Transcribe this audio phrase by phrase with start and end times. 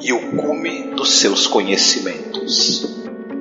[0.00, 2.96] e o cume dos seus conhecimentos.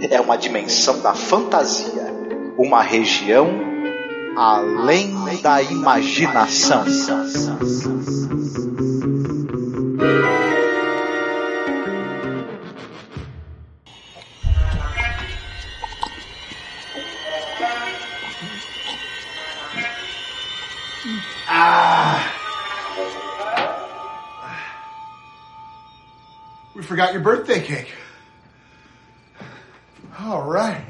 [0.09, 2.13] É uma dimensão da fantasia,
[2.57, 3.47] uma região
[4.35, 6.83] além da imaginação.
[26.83, 27.93] Forgot your birthday cake.
[30.19, 30.85] All right.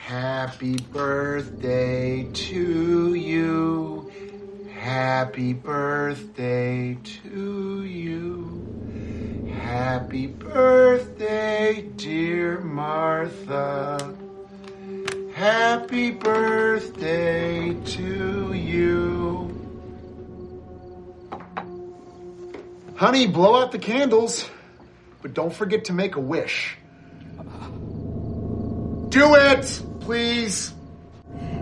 [0.00, 4.12] Happy birthday to you.
[4.72, 9.50] Happy birthday to you.
[9.54, 14.14] Happy birthday, dear Martha.
[15.34, 19.53] Happy birthday to you.
[22.96, 24.48] Honey, blow out the candles,
[25.20, 26.76] but don't forget to make a wish.
[29.08, 30.72] Do it, please.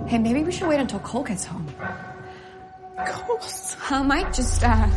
[0.07, 1.67] Hey, maybe we should wait until Cole gets home.
[3.07, 3.41] Cole?
[3.91, 4.89] I might just, uh,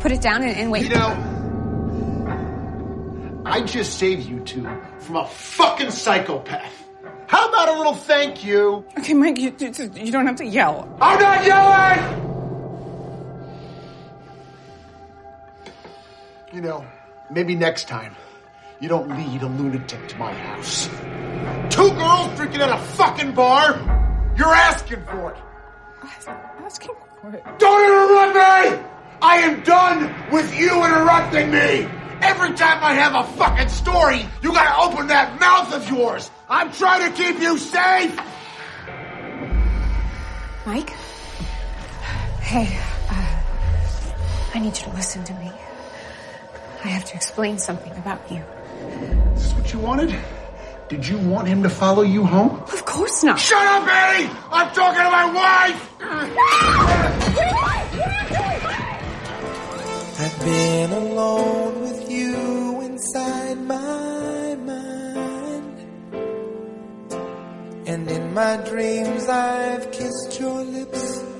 [0.00, 0.84] put it down and, and wait.
[0.84, 1.12] You know,
[3.44, 4.66] I just saved you two
[5.00, 6.72] from a fucking psychopath.
[7.26, 8.84] How about a little thank you?
[8.98, 10.88] Okay, Mike, you, you don't have to yell.
[11.00, 12.25] I'm not yelling!
[16.56, 16.86] You know,
[17.30, 18.16] maybe next time
[18.80, 20.88] you don't lead a lunatic to my house.
[21.68, 23.74] Two girls drinking at a fucking bar?
[24.38, 25.36] You're asking for it.
[26.26, 27.44] I'm asking for it.
[27.58, 28.88] Don't interrupt me!
[29.20, 31.86] I am done with you interrupting me!
[32.22, 36.30] Every time I have a fucking story, you gotta open that mouth of yours!
[36.48, 38.18] I'm trying to keep you safe!
[40.64, 40.88] Mike?
[42.40, 42.80] Hey,
[43.10, 43.42] uh,
[44.54, 45.52] I need you to listen to me.
[46.86, 48.44] I have to explain something about you.
[49.34, 50.16] Is this what you wanted?
[50.88, 52.60] Did you want him to follow you home?
[52.60, 53.40] Of course not.
[53.40, 54.30] Shut up, Eddie!
[54.52, 55.90] I'm talking to my wife!
[60.20, 65.78] I've been alone with you inside my mind.
[67.88, 71.35] And in my dreams I've kissed your lips a thousand times.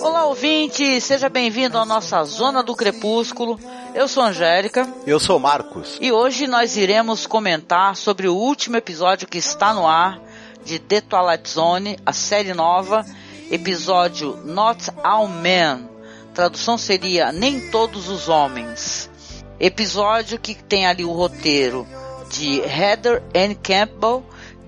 [0.00, 3.60] Olá, ouvinte, seja bem-vindo à nossa Zona do Crepúsculo.
[3.94, 4.88] Eu sou Angélica.
[5.06, 5.98] Eu sou Marcos.
[6.00, 10.18] E hoje nós iremos comentar sobre o último episódio que está no ar
[10.64, 13.04] de The Twilight Zone, a série nova,
[13.50, 15.86] episódio Not All Men.
[16.32, 19.10] Tradução seria Nem Todos os Homens.
[19.60, 21.86] Episódio que tem ali o roteiro
[22.30, 24.24] de Heather Ann Campbell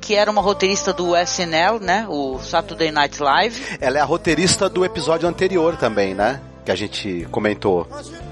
[0.06, 2.06] que era uma roteirista do SNL, né?
[2.08, 3.60] O Saturday Night Live.
[3.80, 6.40] Ela é a roteirista do episódio anterior também, né?
[6.64, 7.88] Que a gente comentou.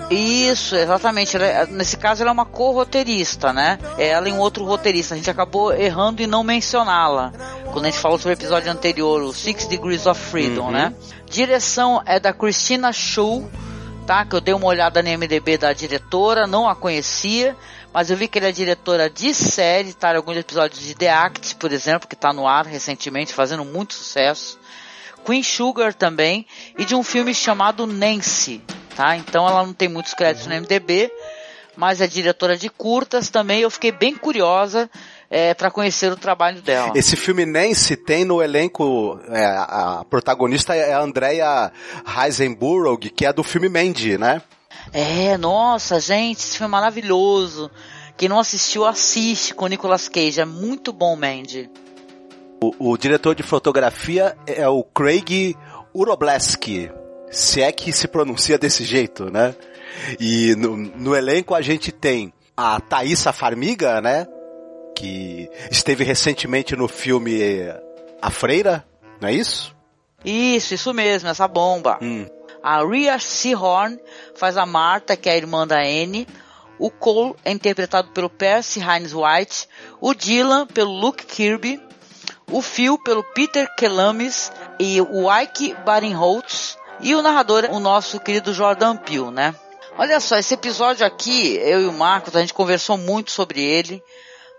[0.08, 1.36] Isso, exatamente.
[1.36, 3.80] É, nesse caso, ela é uma co-roteirista, né?
[3.98, 5.14] É ela e um outro roteirista.
[5.14, 7.32] A gente acabou errando em não mencioná-la.
[7.72, 10.70] Quando a gente falou sobre o episódio anterior, o Six Degrees of Freedom, uhum.
[10.70, 10.94] né?
[11.28, 13.48] Direção é da Christina Schuh,
[14.06, 14.24] tá?
[14.24, 17.56] Que eu dei uma olhada na MDB da diretora, não a conhecia
[17.94, 20.16] mas eu vi que ele é diretora de série, tá?
[20.16, 24.58] Alguns episódios de The Act, por exemplo, que está no ar recentemente, fazendo muito sucesso.
[25.24, 26.44] Queen Sugar também,
[26.76, 28.60] e de um filme chamado Nancy,
[28.96, 29.16] tá?
[29.16, 31.08] Então ela não tem muitos créditos no MDB,
[31.76, 33.60] mas é diretora de curtas também.
[33.60, 34.90] Eu fiquei bem curiosa
[35.30, 36.92] é, para conhecer o trabalho dela.
[36.96, 41.72] Esse filme Nancy tem no elenco é, a protagonista é a Andrea
[42.04, 44.42] Heisenberg, que é do filme Mandy, né?
[44.92, 47.70] É, nossa, gente, esse filme é maravilhoso.
[48.16, 50.40] Quem não assistiu, assiste com Nicolas Cage.
[50.40, 51.70] É muito bom, Mandy.
[52.62, 55.56] O, o diretor de fotografia é o Craig
[55.92, 56.90] Urobleski.
[57.30, 59.54] Se é que se pronuncia desse jeito, né?
[60.20, 64.26] E no, no elenco a gente tem a Thaisa Farmiga, né?
[64.96, 67.40] Que esteve recentemente no filme
[68.22, 68.86] A Freira,
[69.20, 69.74] não é isso?
[70.24, 71.98] Isso, isso mesmo, essa bomba.
[72.00, 72.26] Hum.
[72.64, 74.00] A Rhea Seahorn
[74.34, 76.26] faz a Marta, que é a irmã da Anne.
[76.78, 79.68] O Cole é interpretado pelo Percy Hines White.
[80.00, 81.78] O Dylan pelo Luke Kirby.
[82.50, 84.50] O Phil pelo Peter Kelamis
[84.80, 86.78] e o Ike Barinholtz.
[87.00, 89.54] E o narrador, o nosso querido Jordan Peele, né?
[89.98, 94.02] Olha só, esse episódio aqui, eu e o Marcos, a gente conversou muito sobre ele,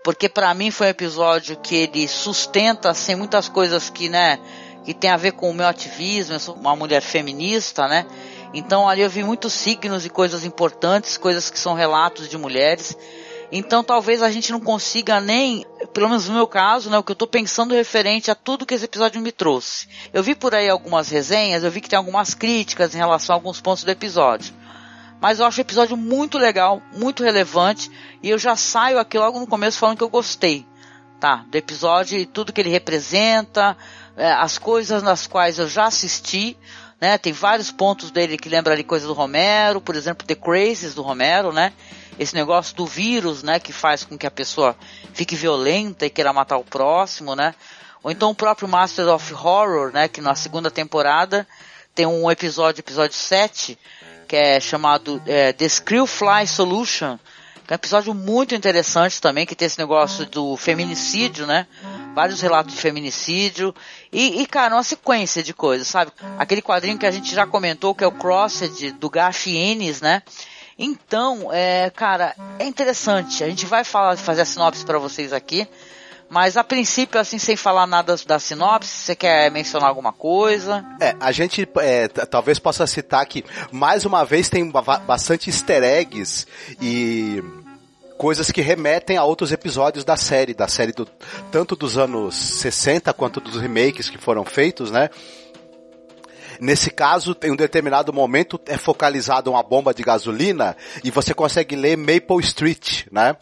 [0.04, 4.38] porque para mim foi um episódio que ele sustenta assim muitas coisas que, né,
[4.86, 8.06] que tem a ver com o meu ativismo, eu sou uma mulher feminista, né?
[8.54, 12.96] Então ali eu vi muitos signos e coisas importantes, coisas que são relatos de mulheres.
[13.50, 17.10] Então talvez a gente não consiga nem, pelo menos no meu caso, né, o que
[17.10, 19.88] eu estou pensando referente a tudo que esse episódio me trouxe.
[20.12, 23.36] Eu vi por aí algumas resenhas, eu vi que tem algumas críticas em relação a
[23.36, 24.54] alguns pontos do episódio.
[25.20, 27.90] Mas eu acho o episódio muito legal, muito relevante,
[28.22, 30.64] e eu já saio aqui logo no começo falando que eu gostei,
[31.18, 31.44] tá?
[31.48, 33.76] Do episódio e tudo que ele representa,
[34.16, 36.56] é, as coisas nas quais eu já assisti,
[37.00, 37.18] né?
[37.18, 41.02] Tem vários pontos dele que lembram ali coisa do Romero, por exemplo, The Crazies do
[41.02, 41.72] Romero, né?
[42.18, 43.60] Esse negócio do vírus, né?
[43.60, 44.74] Que faz com que a pessoa
[45.12, 47.54] fique violenta e queira matar o próximo, né?
[48.02, 50.08] Ou então o próprio Master of Horror, né?
[50.08, 51.46] Que na segunda temporada
[51.94, 53.78] tem um episódio, episódio 7,
[54.26, 57.18] que é chamado é, The Screw Fly Solution,
[57.70, 61.66] um episódio muito interessante também, que tem esse negócio do feminicídio, né?
[62.14, 63.74] Vários relatos de feminicídio.
[64.12, 66.12] E, e, cara, uma sequência de coisas, sabe?
[66.38, 70.22] Aquele quadrinho que a gente já comentou, que é o Crossed, do Gaff Ennis, né?
[70.78, 73.42] Então, é, cara, é interessante.
[73.42, 75.66] A gente vai falar, fazer a sinopse para vocês aqui.
[76.28, 80.84] Mas a princípio, assim, sem falar nada da sinopse, você quer mencionar alguma coisa?
[81.00, 84.70] É, a gente é, talvez possa citar que, mais uma vez, tem
[85.06, 86.46] bastante easter eggs
[86.80, 87.42] e
[88.18, 91.06] coisas que remetem a outros episódios da série, da série do,
[91.52, 95.10] tanto dos anos 60 quanto dos remakes que foram feitos, né?
[96.58, 101.76] Nesse caso, em um determinado momento é focalizado uma bomba de gasolina e você consegue
[101.76, 103.36] ler Maple Street, né?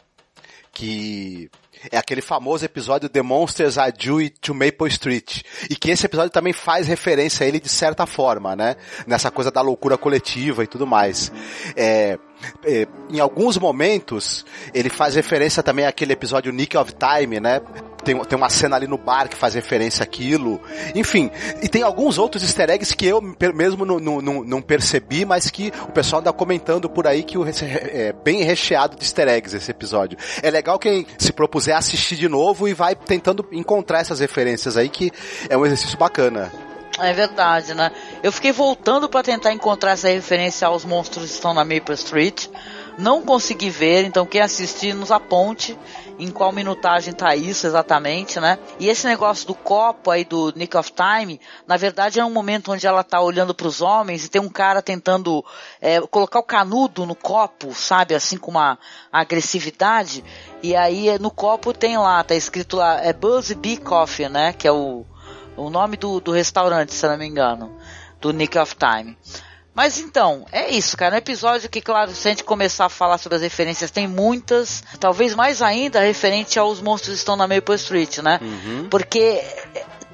[0.72, 1.48] Que
[1.90, 5.42] é aquele famoso episódio The Monsters Are Due to Maple Street.
[5.69, 8.76] E que esse episódio também faz referência a ele de certa forma, né?
[9.06, 11.32] Nessa coisa da loucura coletiva e tudo mais.
[11.76, 12.19] É,
[12.64, 17.60] é, em alguns momentos, ele faz referência também àquele episódio Nick of Time, né?
[18.04, 20.60] Tem, tem uma cena ali no bar que faz referência àquilo.
[20.94, 21.30] Enfim,
[21.62, 23.20] e tem alguns outros easter eggs que eu
[23.54, 27.44] mesmo não, não, não percebi, mas que o pessoal anda comentando por aí que o,
[27.46, 30.18] é bem recheado de easter eggs esse episódio.
[30.42, 34.88] É legal quem se propuser assistir de novo e vai tentando encontrar essas referências aí,
[34.88, 35.10] que
[35.48, 36.52] é um exercício bacana.
[36.98, 37.90] É verdade, né?
[38.22, 42.46] Eu fiquei voltando para tentar encontrar essa referência aos monstros que estão na Maple Street.
[42.96, 45.76] Não consegui ver, então quem assistir nos aponte
[46.19, 48.58] em qual minutagem tá isso exatamente, né?
[48.79, 52.70] E esse negócio do copo aí do Nick of Time, na verdade é um momento
[52.70, 55.44] onde ela tá olhando para os homens e tem um cara tentando
[55.81, 58.14] é, colocar o canudo no copo, sabe?
[58.14, 58.79] Assim com uma
[59.12, 60.25] agressividade.
[60.62, 64.52] E aí no copo tem lá, tá escrito lá, é Buzz Bee Coffee, né?
[64.52, 65.05] Que é o
[65.56, 67.73] o nome do, do restaurante, se não me engano,
[68.20, 69.17] do Nick of Time.
[69.75, 71.17] Mas então, é isso, cara.
[71.17, 74.85] Um episódio que, claro, se a gente começar a falar sobre as referências, tem muitas,
[75.00, 78.38] talvez mais ainda referente aos monstros que estão na Maple Street, né?
[78.41, 78.88] Uhum.
[78.88, 79.43] Porque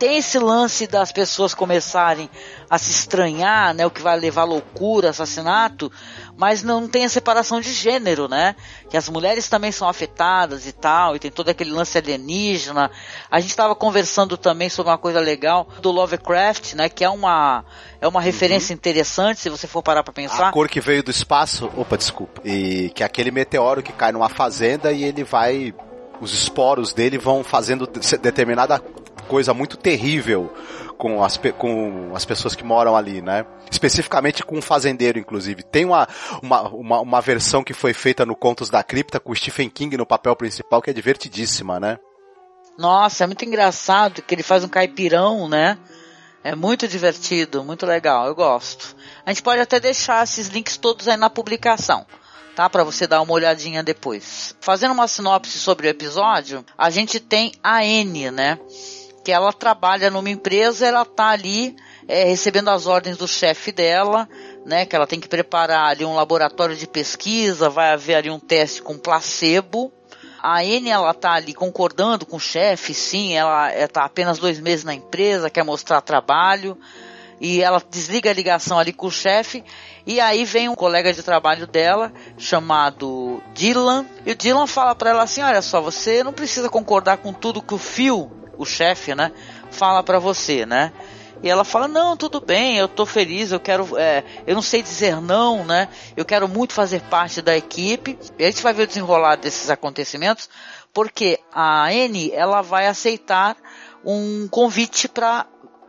[0.00, 2.30] tem esse lance das pessoas começarem
[2.70, 3.84] a se estranhar, né?
[3.84, 5.92] O que vai levar loucura, assassinato,
[6.38, 8.56] mas não tem a separação de gênero, né?
[8.88, 12.90] Que as mulheres também são afetadas e tal, e tem todo aquele lance alienígena.
[13.30, 16.88] A gente estava conversando também sobre uma coisa legal do Lovecraft, né?
[16.88, 17.62] Que é uma
[18.00, 18.78] é uma referência uhum.
[18.78, 20.48] interessante se você for parar para pensar.
[20.48, 24.12] A cor que veio do espaço, opa, desculpa, e que é aquele meteoro que cai
[24.12, 25.74] numa fazenda e ele vai
[26.22, 28.82] os esporos dele vão fazendo determinada
[29.30, 30.52] coisa muito terrível
[30.98, 33.46] com as, com as pessoas que moram ali, né?
[33.70, 35.62] Especificamente com um fazendeiro, inclusive.
[35.62, 36.08] Tem uma,
[36.42, 39.96] uma, uma, uma versão que foi feita no Contos da Cripta com o Stephen King
[39.96, 41.96] no papel principal que é divertidíssima, né?
[42.76, 45.78] Nossa, é muito engraçado que ele faz um caipirão, né?
[46.42, 48.96] É muito divertido, muito legal, eu gosto.
[49.24, 52.04] A gente pode até deixar esses links todos aí na publicação
[52.56, 52.68] tá?
[52.68, 54.54] Para você dar uma olhadinha depois.
[54.60, 58.58] Fazendo uma sinopse sobre o episódio, a gente tem a N, né?
[59.24, 61.76] Que ela trabalha numa empresa, ela tá ali
[62.08, 64.28] é, recebendo as ordens do chefe dela,
[64.64, 64.86] né?
[64.86, 68.82] Que ela tem que preparar ali um laboratório de pesquisa, vai haver ali um teste
[68.82, 69.92] com placebo.
[70.42, 74.84] A N ela tá ali concordando com o chefe, sim, ela está apenas dois meses
[74.84, 76.78] na empresa, quer mostrar trabalho
[77.40, 79.64] e ela desliga a ligação ali com o chefe
[80.06, 85.10] e aí vem um colega de trabalho dela chamado Dylan e o Dylan fala para
[85.10, 89.14] ela assim, olha só, você não precisa concordar com tudo que o Phil, o chefe,
[89.14, 89.32] né,
[89.70, 90.92] fala para você, né?
[91.42, 94.82] E ela fala, não, tudo bem, eu tô feliz, eu quero, é, eu não sei
[94.82, 95.88] dizer não, né?
[96.14, 98.18] Eu quero muito fazer parte da equipe.
[98.38, 100.50] E a gente vai ver o desenrolar desses acontecimentos,
[100.92, 103.56] porque a Anne, ela vai aceitar
[104.04, 105.46] um convite para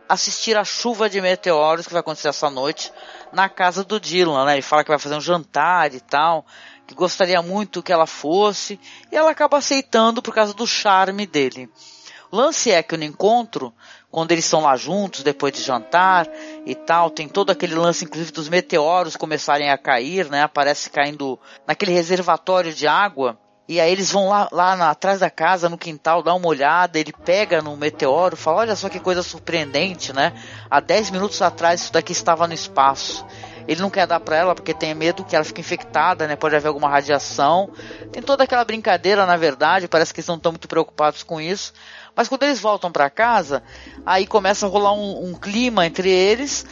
[0.08, 2.92] assistir a chuva de meteoros que vai acontecer essa noite
[3.30, 4.54] na casa do Dylan, né?
[4.54, 6.46] Ele fala que vai fazer um jantar e tal,
[6.86, 11.68] que gostaria muito que ela fosse, e ela acaba aceitando por causa do charme dele.
[12.32, 13.74] Lance é que no encontro,
[14.10, 16.26] quando eles estão lá juntos, depois de jantar
[16.64, 20.42] e tal, tem todo aquele lance, inclusive, dos meteoros começarem a cair, né?
[20.42, 23.38] Aparece caindo naquele reservatório de água.
[23.68, 26.98] E aí eles vão lá, lá na, atrás da casa, no quintal, dar uma olhada,
[26.98, 30.32] ele pega no meteoro, fala, olha só que coisa surpreendente, né?
[30.70, 33.26] Há 10 minutos atrás isso daqui estava no espaço.
[33.66, 36.36] Ele não quer dar para ela porque tem medo que ela fique infectada, né?
[36.36, 37.70] Pode haver alguma radiação.
[38.10, 41.72] Tem toda aquela brincadeira, na verdade, parece que eles não estão muito preocupados com isso.
[42.14, 43.62] Mas quando eles voltam para casa,
[44.04, 46.66] aí começa a rolar um, um clima entre eles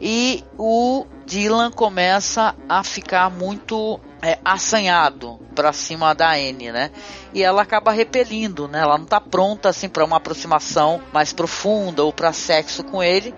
[0.00, 6.90] e o Dylan começa a ficar muito é, assanhado para cima da Anne, né?
[7.32, 8.80] E ela acaba repelindo, né?
[8.80, 13.34] Ela não tá pronta assim para uma aproximação mais profunda ou para sexo com ele.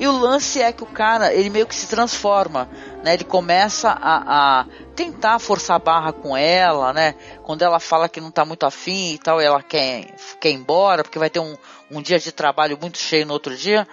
[0.00, 2.66] E o lance é que o cara, ele meio que se transforma,
[3.04, 3.12] né?
[3.12, 4.66] Ele começa a, a
[4.96, 7.14] tentar forçar a barra com ela, né?
[7.42, 11.02] Quando ela fala que não tá muito afim e tal, ela quer, quer ir embora,
[11.02, 11.54] porque vai ter um,
[11.90, 13.86] um dia de trabalho muito cheio no outro dia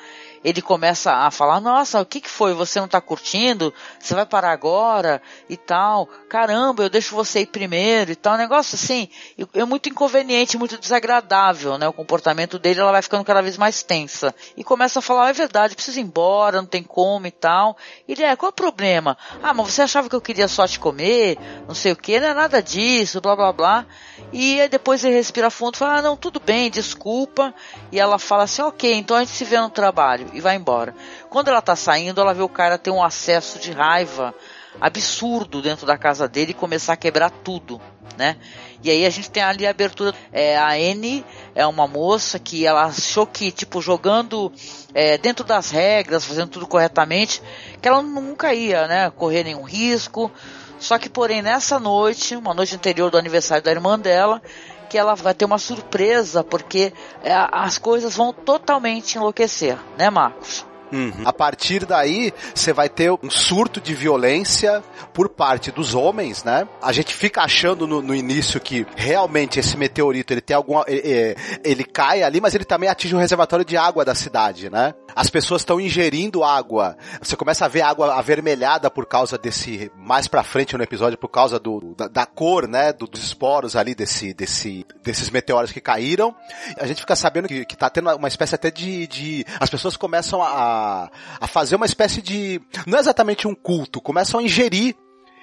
[0.47, 2.53] ele começa a falar: Nossa, o que, que foi?
[2.53, 3.73] Você não tá curtindo?
[3.99, 5.21] Você vai parar agora?
[5.49, 6.07] E tal.
[6.29, 8.35] Caramba, eu deixo você ir primeiro e tal.
[8.35, 9.09] Um negócio assim,
[9.53, 11.85] é muito inconveniente, muito desagradável, né?
[11.85, 14.33] O comportamento dele, ela vai ficando cada vez mais tensa.
[14.55, 17.75] E começa a falar: É verdade, preciso ir embora, não tem como e tal.
[18.07, 19.17] Ele é: Qual é o problema?
[19.43, 21.37] Ah, mas você achava que eu queria só te comer?
[21.67, 23.85] Não sei o que, não é nada disso, blá blá blá.
[24.31, 27.53] E depois ele respira fundo e fala: Ah, não, tudo bem, desculpa.
[27.91, 30.93] E ela fala assim: Ok, então a gente se vê no trabalho e vai embora.
[31.31, 34.35] Quando ela tá saindo, ela vê o cara ter um acesso de raiva
[34.79, 37.81] absurdo dentro da casa dele e começar a quebrar tudo,
[38.15, 38.37] né?
[38.83, 40.13] E aí a gente tem ali a abertura.
[40.31, 41.25] É, a N
[41.55, 44.53] é uma moça que ela achou que, tipo, jogando
[44.93, 47.41] é, dentro das regras, fazendo tudo corretamente,
[47.81, 50.31] que ela nunca ia, né, correr nenhum risco.
[50.77, 54.39] Só que, porém, nessa noite, uma noite anterior do aniversário da irmã dela,
[54.87, 60.65] que ela vai ter uma surpresa, porque é, as coisas vão totalmente enlouquecer, né, Marcos?
[60.91, 61.23] Uhum.
[61.25, 66.67] A partir daí, você vai ter um surto de violência por parte dos homens, né?
[66.81, 70.85] A gente fica achando no, no início que realmente esse meteorito ele tem alguma.
[70.87, 74.93] Ele, ele, cai ali, mas ele também atinge o reservatório de água da cidade, né?
[75.15, 76.97] As pessoas estão ingerindo água.
[77.21, 79.91] Você começa a ver água avermelhada por causa desse.
[79.95, 82.93] Mais pra frente no episódio, por causa do, da, da cor, né?
[82.93, 86.35] Do, dos esporos ali desse, desse, desses meteoros que caíram.
[86.79, 89.07] A gente fica sabendo que, que tá tendo uma espécie até de.
[89.07, 90.76] de as pessoas começam a
[91.41, 92.61] a, fazer uma espécie de.
[92.85, 94.95] Não é exatamente um culto, começam a ingerir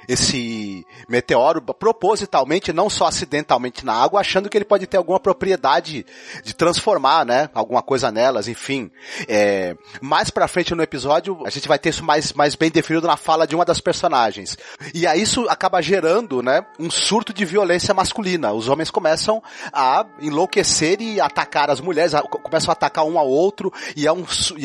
[0.09, 6.05] esse meteoro propositalmente, não só acidentalmente na água, achando que ele pode ter alguma propriedade
[6.43, 8.91] de transformar, né, alguma coisa nelas, enfim.
[9.29, 13.07] É, mais pra frente no episódio, a gente vai ter isso mais, mais bem definido
[13.07, 14.57] na fala de uma das personagens.
[14.93, 18.53] E aí isso acaba gerando, né, um surto de violência masculina.
[18.53, 19.43] Os homens começam
[19.73, 24.25] a enlouquecer e atacar as mulheres, começam a atacar um ao outro, e é, um,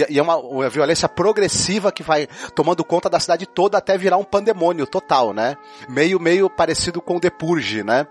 [0.10, 4.18] e é uma, uma violência progressiva que vai tomando conta da cidade toda até virar
[4.18, 5.58] um pandemônio total né?
[5.88, 8.08] Meio, meio parecido com The Purge, né?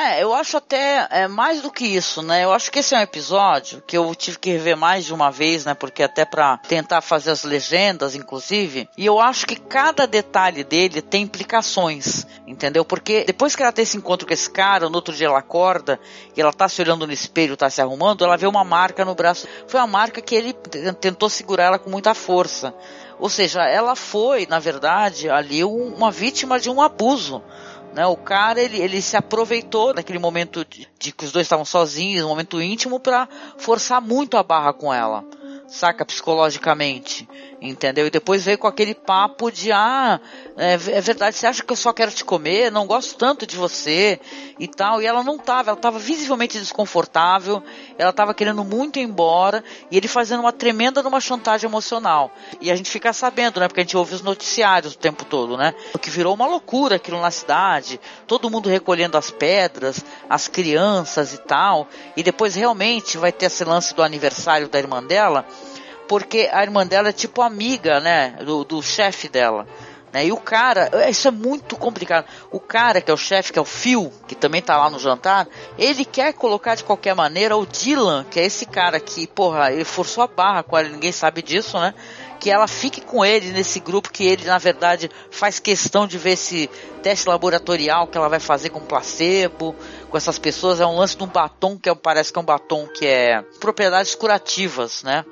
[0.00, 2.44] É, eu acho até é, mais do que isso, né?
[2.44, 5.28] Eu acho que esse é um episódio que eu tive que rever mais de uma
[5.28, 5.74] vez, né?
[5.74, 8.88] Porque até para tentar fazer as legendas, inclusive.
[8.96, 12.84] E eu acho que cada detalhe dele tem implicações, entendeu?
[12.84, 15.98] Porque depois que ela tem esse encontro com esse cara, no outro dia ela acorda
[16.36, 19.16] e ela tá se olhando no espelho, tá se arrumando, ela vê uma marca no
[19.16, 19.48] braço.
[19.66, 20.52] Foi uma marca que ele
[21.00, 22.72] tentou segurar ela com muita força.
[23.18, 27.42] Ou seja, ela foi, na verdade, ali uma vítima de um abuso.
[27.94, 28.06] Né?
[28.06, 32.24] O cara ele, ele se aproveitou naquele momento de, de que os dois estavam sozinhos,
[32.24, 35.24] um momento íntimo, para forçar muito a barra com ela,
[35.66, 37.28] saca psicologicamente
[37.60, 38.06] entendeu?
[38.06, 40.20] E depois veio com aquele papo de ah,
[40.56, 43.56] é, é, verdade, você acha que eu só quero te comer, não gosto tanto de
[43.56, 44.20] você
[44.58, 45.02] e tal.
[45.02, 47.62] E ela não tava, ela tava visivelmente desconfortável,
[47.96, 52.32] ela tava querendo muito ir embora e ele fazendo uma tremenda numa chantagem emocional.
[52.60, 53.68] E a gente fica sabendo, né?
[53.68, 55.74] Porque a gente ouve os noticiários o tempo todo, né?
[55.94, 61.32] O que virou uma loucura aquilo na cidade, todo mundo recolhendo as pedras, as crianças
[61.32, 61.88] e tal.
[62.16, 65.44] E depois realmente vai ter esse lance do aniversário da irmã dela
[66.08, 69.66] porque a irmã dela é tipo amiga, né, do, do chefe dela.
[70.12, 70.26] Né?
[70.26, 72.26] E o cara, isso é muito complicado.
[72.50, 74.98] O cara que é o chefe, que é o Phil, que também tá lá no
[74.98, 75.46] jantar,
[75.78, 79.84] ele quer colocar de qualquer maneira o Dylan, que é esse cara que, porra, ele
[79.84, 81.94] forçou a barra com ela, ninguém sabe disso, né?
[82.40, 86.30] Que ela fique com ele nesse grupo que ele, na verdade, faz questão de ver
[86.30, 86.70] esse
[87.02, 89.74] teste laboratorial que ela vai fazer com placebo,
[90.08, 90.80] com essas pessoas.
[90.80, 93.42] É um lance de um batom que é, parece que é um batom que é
[93.58, 95.24] propriedades curativas, né?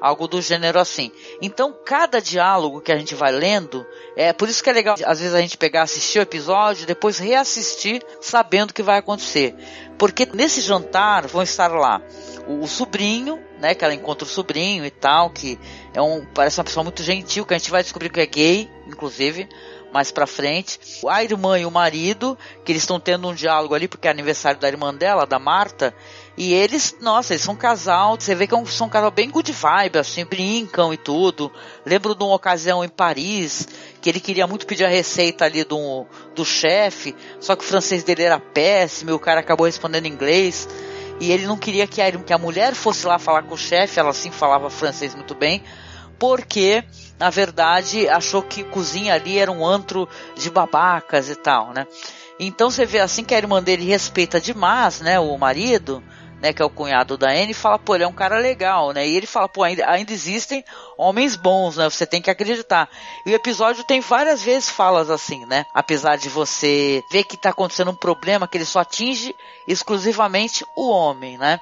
[0.00, 1.10] Algo do gênero assim.
[1.40, 3.86] Então, cada diálogo que a gente vai lendo,
[4.16, 7.18] é por isso que é legal, às vezes, a gente pegar, assistir o episódio, depois
[7.18, 9.54] reassistir, sabendo o que vai acontecer.
[9.98, 12.02] Porque nesse jantar vão estar lá
[12.46, 15.58] o, o sobrinho, né, que ela encontra o sobrinho e tal, que
[15.92, 18.70] é um, parece uma pessoa muito gentil, que a gente vai descobrir que é gay,
[18.86, 19.48] inclusive,
[19.92, 20.78] mais pra frente.
[21.08, 24.60] A irmã e o marido, que eles estão tendo um diálogo ali, porque é aniversário
[24.60, 25.94] da irmã dela, da Marta,
[26.36, 29.30] e eles, nossa, eles são um casal, você vê que é são um casal bem
[29.30, 31.50] good vibe, assim, brincam e tudo.
[31.86, 33.68] Lembro de uma ocasião em Paris,
[34.00, 38.02] que ele queria muito pedir a receita ali do, do chefe, só que o francês
[38.02, 40.68] dele era péssimo e o cara acabou respondendo em inglês.
[41.20, 44.00] E ele não queria que a, que a mulher fosse lá falar com o chefe,
[44.00, 45.62] ela sim falava francês muito bem,
[46.18, 46.82] porque
[47.16, 51.86] na verdade achou que cozinha ali era um antro de babacas e tal, né?
[52.40, 56.02] Então você vê assim que a irmã dele respeita demais, né, o marido,
[56.44, 59.08] né, que é o cunhado da Anne, fala, pô, ele é um cara legal, né?
[59.08, 60.62] E ele fala, pô, ainda, ainda existem
[60.98, 61.88] homens bons, né?
[61.88, 62.86] Você tem que acreditar.
[63.24, 65.64] E o episódio tem várias vezes falas assim, né?
[65.72, 69.34] Apesar de você ver que tá acontecendo um problema que ele só atinge
[69.66, 71.58] exclusivamente o homem, né?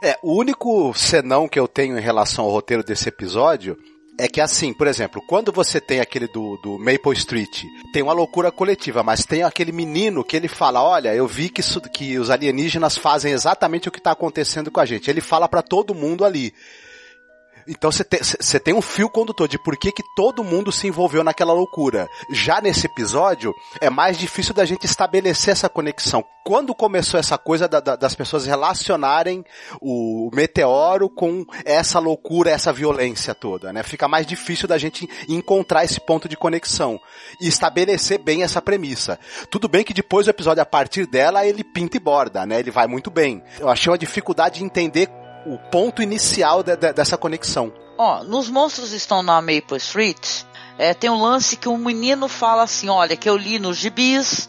[0.00, 3.76] É, o único senão que eu tenho em relação ao roteiro desse episódio
[4.18, 8.12] é que assim, por exemplo, quando você tem aquele do, do Maple Street, tem uma
[8.12, 12.18] loucura coletiva, mas tem aquele menino que ele fala, olha, eu vi que, isso, que
[12.18, 15.10] os alienígenas fazem exatamente o que está acontecendo com a gente.
[15.10, 16.54] Ele fala para todo mundo ali.
[17.68, 18.20] Então você tem,
[18.64, 22.08] tem um fio condutor de por que, que todo mundo se envolveu naquela loucura.
[22.30, 26.24] Já nesse episódio, é mais difícil da gente estabelecer essa conexão.
[26.44, 29.44] Quando começou essa coisa da, da, das pessoas relacionarem
[29.80, 33.82] o meteoro com essa loucura, essa violência toda, né?
[33.82, 37.00] Fica mais difícil da gente encontrar esse ponto de conexão
[37.40, 39.18] e estabelecer bem essa premissa.
[39.50, 42.60] Tudo bem que depois o episódio, a partir dela, ele pinta e borda, né?
[42.60, 43.42] Ele vai muito bem.
[43.58, 45.10] Eu achei uma dificuldade de entender
[45.46, 47.72] o ponto inicial de, de, dessa conexão.
[47.96, 50.44] Ó, nos monstros estão na Maple Street,
[50.78, 54.48] é, tem um lance que um menino fala assim, olha, que eu li nos gibis,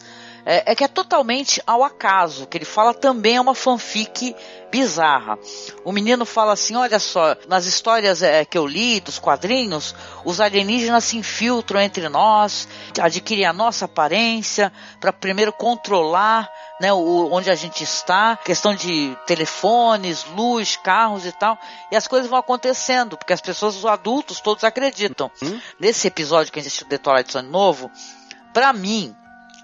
[0.50, 4.34] é, é, que é totalmente ao acaso, que ele fala também é uma fanfic
[4.72, 5.38] bizarra.
[5.84, 10.40] O menino fala assim, olha só, nas histórias é, que eu li, dos quadrinhos, os
[10.40, 12.66] alienígenas se infiltram entre nós,
[12.98, 19.18] adquirem a nossa aparência, para primeiro controlar né, o, onde a gente está, questão de
[19.26, 21.58] telefones, luz, carros e tal,
[21.92, 25.30] e as coisas vão acontecendo, porque as pessoas, os adultos, todos acreditam.
[25.44, 25.60] Hum?
[25.78, 27.92] Nesse episódio que a gente assistiu The Twilight Zone novo,
[28.54, 29.14] para mim,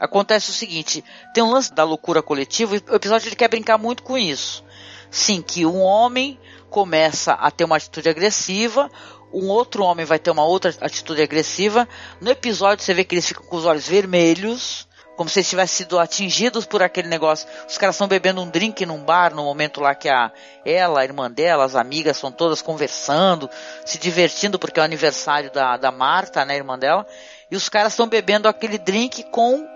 [0.04, 3.78] acontece o seguinte, tem um lance da loucura coletiva, e o episódio ele quer brincar
[3.78, 4.64] muito com isso.
[5.10, 6.40] Sim, que um homem
[6.70, 8.90] começa a ter uma atitude agressiva,
[9.32, 11.88] um outro homem vai ter uma outra atitude agressiva.
[12.20, 15.78] No episódio você vê que eles ficam com os olhos vermelhos, como se eles tivessem
[15.86, 17.48] sido atingidos por aquele negócio.
[17.68, 20.32] Os caras estão bebendo um drink num bar no momento lá que a
[20.66, 23.50] ela, a irmã dela, as amigas estão todas conversando,
[23.86, 27.06] se divertindo porque é o aniversário da, da Marta, né, irmã dela.
[27.50, 29.68] E os caras estão bebendo aquele drink com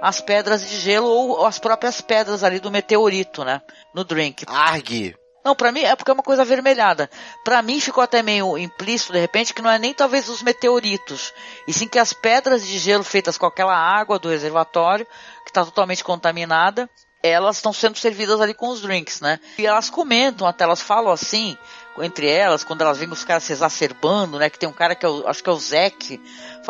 [0.00, 3.60] as pedras de gelo ou as próprias pedras ali do meteorito, né,
[3.94, 4.44] no drink.
[4.48, 5.14] Argue!
[5.44, 7.08] Não, para mim é porque é uma coisa avermelhada.
[7.44, 11.32] Para mim ficou até meio implícito de repente que não é nem talvez os meteoritos,
[11.66, 15.06] e sim que as pedras de gelo feitas com aquela água do reservatório,
[15.44, 16.88] que está totalmente contaminada,
[17.22, 19.38] elas estão sendo servidas ali com os drinks, né?
[19.58, 21.56] E elas comentam, até elas falam assim,
[21.98, 24.48] entre elas, quando elas veem os caras se exacerbando, né?
[24.48, 26.20] Que tem um cara que é o, acho que é o Zeke.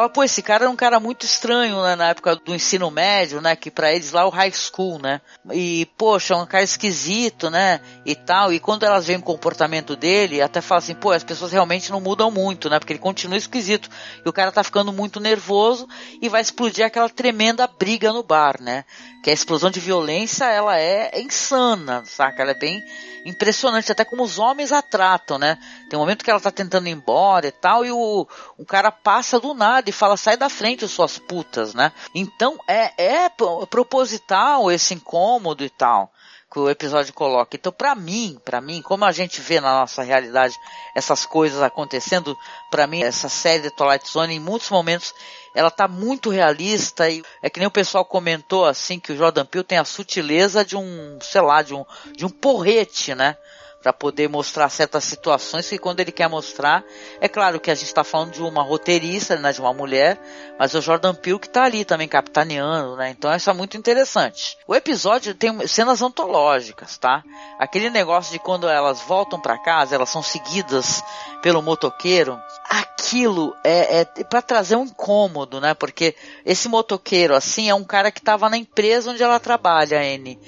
[0.00, 1.94] Fala, pô, esse cara era um cara muito estranho, né?
[1.94, 3.54] Na época do ensino médio, né?
[3.54, 5.20] Que para eles lá é o high school, né?
[5.52, 7.82] E, poxa, é um cara esquisito, né?
[8.06, 8.50] E tal.
[8.50, 12.00] E quando elas veem o comportamento dele, até fala assim, pô, as pessoas realmente não
[12.00, 12.78] mudam muito, né?
[12.78, 13.90] Porque ele continua esquisito.
[14.24, 15.86] E o cara tá ficando muito nervoso
[16.22, 18.86] e vai explodir aquela tremenda briga no bar, né?
[19.22, 22.40] Que a explosão de violência, ela é insana, saca?
[22.40, 22.82] Ela é bem
[23.24, 25.58] impressionante, até como os homens a tratam, né?
[25.88, 28.90] Tem um momento que ela tá tentando ir embora e tal, e o, o cara
[28.90, 31.92] passa do nada e fala, sai da frente, suas putas, né?
[32.14, 33.28] Então é, é
[33.68, 36.12] proposital esse incômodo e tal
[36.52, 37.54] que o episódio coloca.
[37.54, 40.56] Então, para mim, para mim, como a gente vê na nossa realidade
[40.96, 42.36] essas coisas acontecendo,
[42.70, 45.14] para mim essa série de Twilight Zone em muitos momentos
[45.54, 49.44] ela tá muito realista e é que nem o pessoal comentou assim que o Jordan
[49.44, 51.84] Peele tem a sutileza de um, sei lá, de um
[52.16, 53.36] de um porrete, né?
[53.82, 56.84] Para poder mostrar certas situações que quando ele quer mostrar,
[57.20, 60.20] é claro que a gente está falando de uma roteirista, né, de uma mulher,
[60.58, 63.10] mas o Jordan Peele que está ali também capitaneando, né?
[63.10, 64.58] Então isso é muito interessante.
[64.66, 67.22] O episódio tem cenas antológicas, tá?
[67.58, 71.02] Aquele negócio de quando elas voltam para casa, elas são seguidas
[71.42, 72.38] pelo motoqueiro,
[72.68, 75.72] aquilo é, é para trazer um incômodo, né?
[75.72, 76.14] Porque
[76.44, 80.38] esse motoqueiro assim é um cara que estava na empresa onde ela trabalha, N.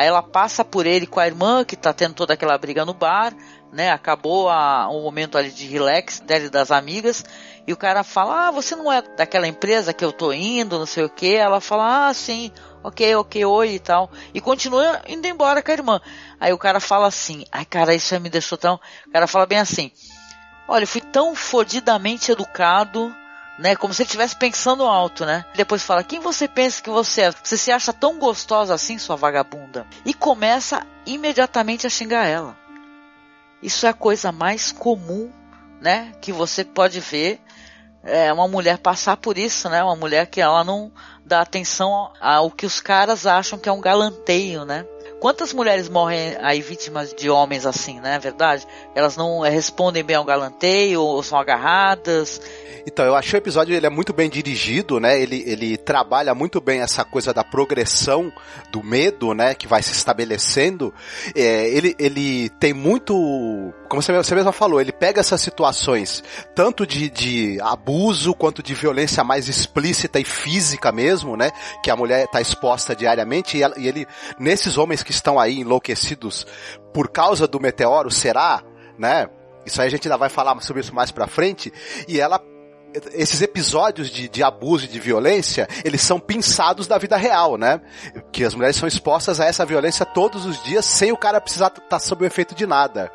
[0.00, 2.94] Aí ela passa por ele com a irmã, que tá tendo toda aquela briga no
[2.94, 3.34] bar,
[3.70, 3.90] né?
[3.90, 7.22] Acabou a, o momento ali de relax dela e das amigas.
[7.66, 10.86] E o cara fala, ah, você não é daquela empresa que eu tô indo, não
[10.86, 11.34] sei o que.
[11.34, 12.50] Ela fala, ah, sim,
[12.82, 14.10] ok, ok, oi e tal.
[14.32, 16.00] E continua indo embora com a irmã.
[16.40, 18.80] Aí o cara fala assim, ai cara, isso me deixou tão...
[19.06, 19.92] O cara fala bem assim,
[20.66, 23.14] olha, eu fui tão fodidamente educado,
[23.60, 23.76] né?
[23.76, 25.44] Como se ele estivesse pensando alto, né?
[25.54, 27.30] Depois fala, quem você pensa que você é?
[27.30, 29.86] Você se acha tão gostosa assim, sua vagabunda?
[30.04, 32.56] E começa imediatamente a xingar ela.
[33.62, 35.30] Isso é a coisa mais comum,
[35.80, 36.12] né?
[36.22, 37.38] Que você pode ver
[38.02, 39.84] é, uma mulher passar por isso, né?
[39.84, 40.90] Uma mulher que ela não
[41.24, 44.86] dá atenção ao que os caras acham que é um galanteio, né?
[45.20, 48.18] Quantas mulheres morrem aí vítimas de homens assim, né?
[48.18, 48.66] Verdade?
[48.94, 52.40] Elas não é, respondem bem ao galanteio ou são agarradas.
[52.86, 55.20] Então, eu achei o episódio ele é muito bem dirigido, né?
[55.20, 58.32] Ele, ele trabalha muito bem essa coisa da progressão
[58.72, 59.54] do medo, né?
[59.54, 60.92] Que vai se estabelecendo.
[61.34, 63.14] É, ele, ele tem muito.
[63.88, 66.22] Como você, você mesma falou, ele pega essas situações,
[66.54, 71.50] tanto de, de abuso quanto de violência mais explícita e física mesmo, né?
[71.82, 74.06] Que a mulher está exposta diariamente, e, ela, e ele,
[74.38, 76.46] nesses homens que que estão aí enlouquecidos
[76.94, 78.62] por causa do meteoro, será?
[78.96, 79.28] Né?
[79.66, 81.72] Isso aí a gente ainda vai falar sobre isso mais pra frente.
[82.06, 82.40] E ela
[83.12, 87.80] esses episódios de, de abuso e de violência, eles são pinçados da vida real, né?
[88.32, 91.68] Que as mulheres são expostas a essa violência todos os dias sem o cara precisar
[91.68, 93.12] estar tá sob o efeito de nada.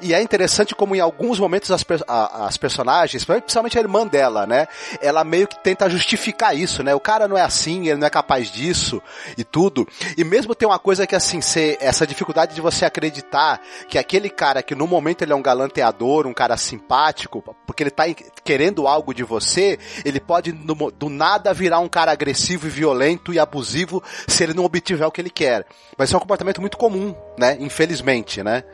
[0.00, 4.66] E é interessante como em alguns momentos as, as personagens, principalmente a irmã dela, né?
[5.00, 6.94] Ela meio que tenta justificar isso, né?
[6.94, 9.02] O cara não é assim, ele não é capaz disso
[9.36, 9.86] e tudo.
[10.16, 14.28] E mesmo tem uma coisa que assim, ser, essa dificuldade de você acreditar que aquele
[14.28, 18.04] cara que no momento ele é um galanteador, um cara simpático, porque ele tá
[18.44, 23.38] querendo algo de você, ele pode do nada virar um cara agressivo e violento e
[23.38, 25.66] abusivo se ele não obtiver o que ele quer.
[25.96, 27.56] Mas é um comportamento muito comum, né?
[27.60, 28.64] Infelizmente, né?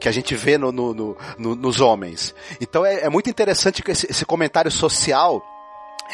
[0.00, 2.34] Que a gente vê no, no, no, nos homens.
[2.60, 5.44] Então é, é muito interessante esse, esse comentário social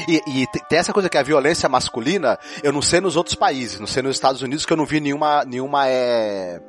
[0.07, 3.35] e, e, tem essa coisa que é a violência masculina, eu não sei nos outros
[3.35, 6.61] países, não sei nos Estados Unidos que eu não vi nenhuma, nenhuma é,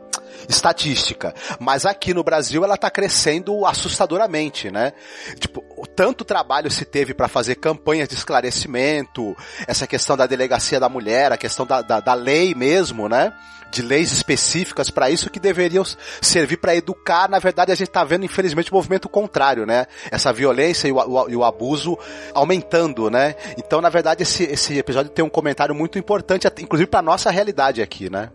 [0.47, 1.33] estatística.
[1.59, 4.93] Mas aqui no Brasil ela está crescendo assustadoramente, né?
[5.39, 5.63] Tipo,
[5.95, 9.35] tanto trabalho se teve para fazer campanhas de esclarecimento,
[9.67, 13.33] essa questão da delegacia da mulher, a questão da, da, da lei mesmo, né?
[13.69, 15.83] de leis específicas para isso que deveriam
[16.21, 17.29] servir para educar.
[17.29, 19.85] Na verdade, a gente está vendo, infelizmente, o movimento contrário, né?
[20.11, 21.97] Essa violência e o, o, e o, abuso
[22.33, 23.35] aumentando, né?
[23.57, 27.81] Então, na verdade, esse, esse episódio tem um comentário muito importante, inclusive para nossa realidade
[27.81, 28.29] aqui, né?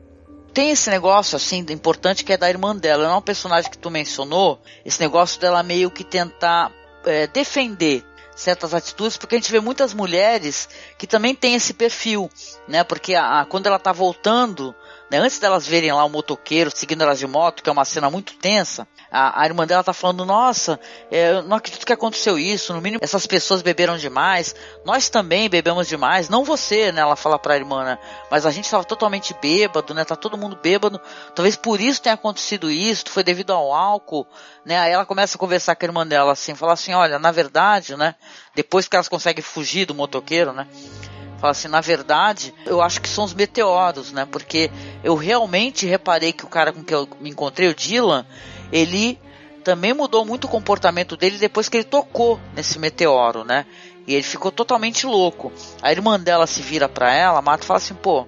[0.52, 3.04] Tem esse negócio assim importante que é da irmã dela.
[3.04, 4.60] Não é um personagem que tu mencionou.
[4.84, 6.72] Esse negócio dela meio que tentar
[7.04, 12.30] é, defender certas atitudes, porque a gente vê muitas mulheres que também têm esse perfil,
[12.66, 12.82] né?
[12.82, 14.74] Porque a, a, quando ela tá voltando
[15.12, 15.18] né?
[15.18, 18.32] Antes delas verem lá o motoqueiro seguindo elas de moto, que é uma cena muito
[18.32, 22.80] tensa, a, irmã dela tá falando, nossa, é, eu não acredito que aconteceu isso, no
[22.80, 24.54] mínimo essas pessoas beberam demais,
[24.86, 27.02] nós também bebemos demais, não você, né?
[27.02, 27.98] Ela fala pra irmã, né?
[28.30, 30.02] Mas a gente estava totalmente bêbado, né?
[30.02, 30.98] Tá todo mundo bêbado,
[31.34, 34.26] talvez por isso tenha acontecido isso, foi devido ao álcool,
[34.64, 34.78] né?
[34.78, 37.94] Aí ela começa a conversar com a irmã dela assim, falar assim, olha, na verdade,
[37.96, 38.14] né?
[38.54, 40.66] Depois que elas conseguem fugir do motoqueiro, né?
[41.42, 44.24] Fala assim, na verdade, eu acho que são os meteoros, né?
[44.30, 44.70] Porque
[45.02, 48.24] eu realmente reparei que o cara com que eu me encontrei, o Dylan,
[48.72, 49.18] ele
[49.62, 53.66] também mudou muito o comportamento dele depois que ele tocou nesse meteoro, né?
[54.06, 55.52] E ele ficou totalmente louco.
[55.80, 58.26] A irmã dela se vira pra ela, Mata fala assim, pô,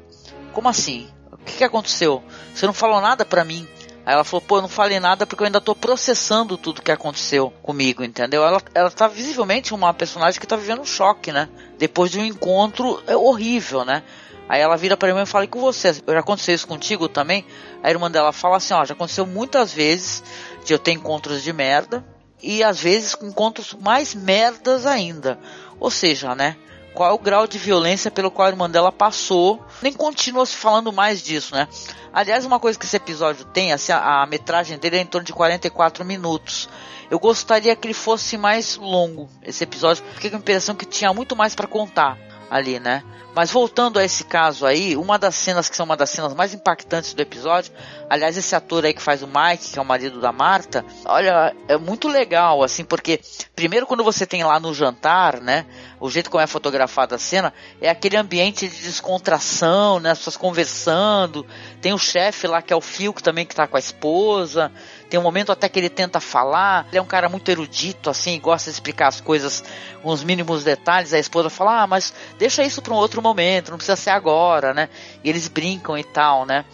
[0.53, 1.09] como assim?
[1.33, 2.23] O que, que aconteceu?
[2.55, 3.67] Você não falou nada pra mim.
[4.07, 6.93] Aí ela falou, pô, eu não falei nada porque eu ainda tô processando tudo que
[6.93, 8.45] aconteceu comigo, entendeu?
[8.45, 11.49] Ela, ela tá visivelmente uma personagem que tá vivendo um choque, né?
[11.79, 14.03] Depois de um encontro é horrível, né?
[14.47, 15.95] Aí ela vira para mim e fala, e com você?
[15.95, 17.47] Já aconteceu isso contigo também?
[17.83, 20.23] A irmã dela fala assim, ó, já aconteceu muitas vezes
[20.65, 22.05] de eu ter encontros de merda
[22.43, 25.39] e às vezes encontros mais merdas ainda.
[25.81, 26.57] Ou seja, né?
[26.95, 29.63] Qual é o grau de violência pelo qual a irmã dela passou.
[29.83, 31.69] Nem continua se falando mais disso, né?
[32.13, 35.27] Aliás, uma coisa que esse episódio tem, assim, a, a metragem dele é em torno
[35.27, 36.69] de 44 minutos.
[37.11, 41.13] Eu gostaria que ele fosse mais longo, esse episódio, porque eu a impressão que tinha
[41.13, 42.17] muito mais para contar
[42.51, 43.03] ali, né?
[43.35, 46.55] Mas voltando a esse caso aí, uma das cenas que são uma das cenas mais
[46.55, 47.73] impactantes do episódio,
[48.09, 51.55] aliás, esse ator aí que faz o Mike, que é o marido da Marta, olha,
[51.67, 53.21] é muito legal, assim, porque
[53.57, 55.67] primeiro quando você tem lá no jantar, né,
[55.99, 60.37] o jeito como é fotografada a cena, é aquele ambiente de descontração, né, as pessoas
[60.37, 61.45] conversando,
[61.81, 64.71] tem o chefe lá que é o Phil, que também que tá com a esposa,
[65.15, 66.89] tem um momento até que ele tenta falar.
[66.89, 69.63] Ele é um cara muito erudito, assim, gosta de explicar as coisas
[70.03, 71.13] com os mínimos detalhes.
[71.13, 74.75] A esposa fala, ah, mas deixa isso para um outro momento, não precisa ser agora,
[74.75, 74.89] né?
[75.23, 76.65] E eles brincam e tal, né?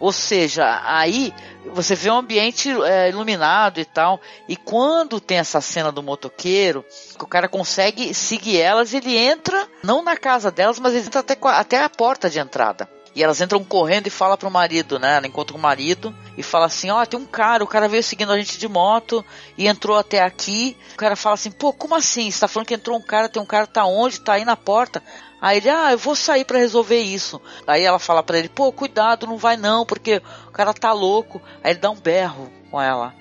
[0.00, 1.32] Ou seja, aí
[1.66, 4.20] você vê um ambiente é, iluminado e tal.
[4.48, 6.84] E quando tem essa cena do motoqueiro,
[7.16, 11.20] que o cara consegue seguir elas, ele entra, não na casa delas, mas ele entra
[11.20, 12.90] até, até a porta de entrada.
[13.14, 15.16] E elas entram correndo e fala pro marido, né?
[15.16, 18.02] Ela encontra o marido e fala assim: Ó, oh, tem um cara, o cara veio
[18.02, 19.24] seguindo a gente de moto
[19.56, 20.76] e entrou até aqui.
[20.94, 22.30] O cara fala assim: Pô, como assim?
[22.30, 24.20] Você tá falando que entrou um cara, tem um cara, tá onde?
[24.20, 25.02] Tá aí na porta.
[25.40, 27.40] Aí ele, ah, eu vou sair para resolver isso.
[27.66, 31.40] Aí ela fala para ele, pô, cuidado, não vai não, porque o cara tá louco.
[31.62, 33.14] Aí ele dá um berro com ela.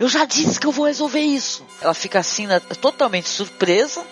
[0.00, 1.64] Eu já disse que eu vou resolver isso.
[1.80, 4.04] Ela fica assim, né, totalmente surpresa,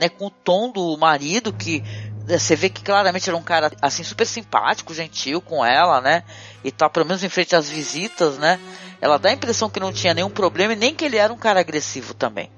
[0.00, 1.82] né, com o tom do marido que
[2.26, 6.22] você vê que claramente era um cara assim super simpático, gentil com ela, né?
[6.62, 8.60] E tá pelo menos em frente às visitas, né?
[9.00, 11.38] Ela dá a impressão que não tinha nenhum problema e nem que ele era um
[11.38, 12.50] cara agressivo também.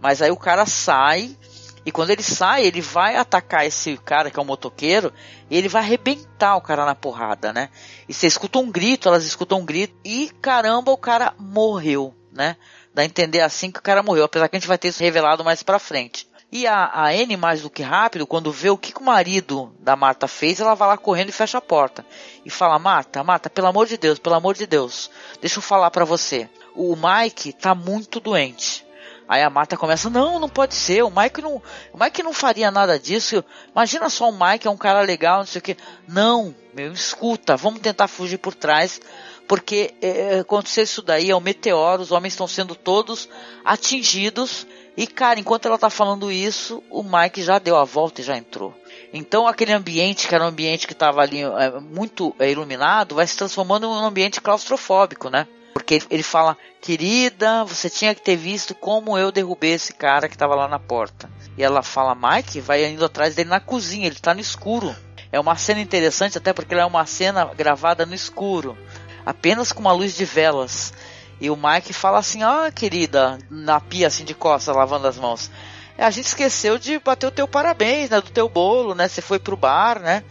[0.00, 1.36] Mas aí o cara sai
[1.84, 5.12] e quando ele sai, ele vai atacar esse cara que é um motoqueiro
[5.48, 7.68] e ele vai arrebentar o cara na porrada, né?
[8.08, 12.56] E você escuta um grito, elas escutam um grito e caramba, o cara morreu, né?
[12.92, 15.02] Dá a entender assim que o cara morreu, apesar que a gente vai ter isso
[15.02, 16.28] revelado mais pra frente.
[16.56, 19.70] E a, a N, mais do que rápido, quando vê o que, que o marido
[19.78, 22.02] da Marta fez, ela vai lá correndo e fecha a porta.
[22.46, 25.90] E fala, Marta, Marta, pelo amor de Deus, pelo amor de Deus, deixa eu falar
[25.90, 26.48] para você.
[26.74, 28.86] O Mike tá muito doente.
[29.28, 31.60] Aí a Marta começa, não, não pode ser, o Mike não,
[31.92, 33.44] o Mike não faria nada disso.
[33.70, 35.76] Imagina só o Mike é um cara legal, não sei o que.
[36.08, 38.98] Não, meu, escuta, vamos tentar fugir por trás,
[39.46, 43.28] porque é, aconteceu isso daí, é um meteoro, os homens estão sendo todos
[43.62, 44.66] atingidos
[44.96, 48.36] e, cara, enquanto ela tá falando isso, o Mike já deu a volta e já
[48.36, 48.74] entrou.
[49.12, 53.26] Então, aquele ambiente, que era um ambiente que estava ali é, muito é, iluminado, vai
[53.26, 55.46] se transformando num ambiente claustrofóbico, né?
[55.74, 60.34] Porque ele fala, querida, você tinha que ter visto como eu derrubei esse cara que
[60.34, 61.30] estava lá na porta.
[61.58, 64.96] E ela fala, Mike, vai indo atrás dele na cozinha, ele está no escuro.
[65.30, 68.78] É uma cena interessante, até porque ela é uma cena gravada no escuro,
[69.26, 70.94] apenas com uma luz de velas.
[71.40, 75.50] E o Mike fala assim: oh, querida, na pia assim de costas, lavando as mãos.
[75.98, 78.20] É, a gente esqueceu de bater o teu parabéns, né?
[78.20, 79.08] Do teu bolo, né?
[79.08, 80.22] Você foi pro bar, né?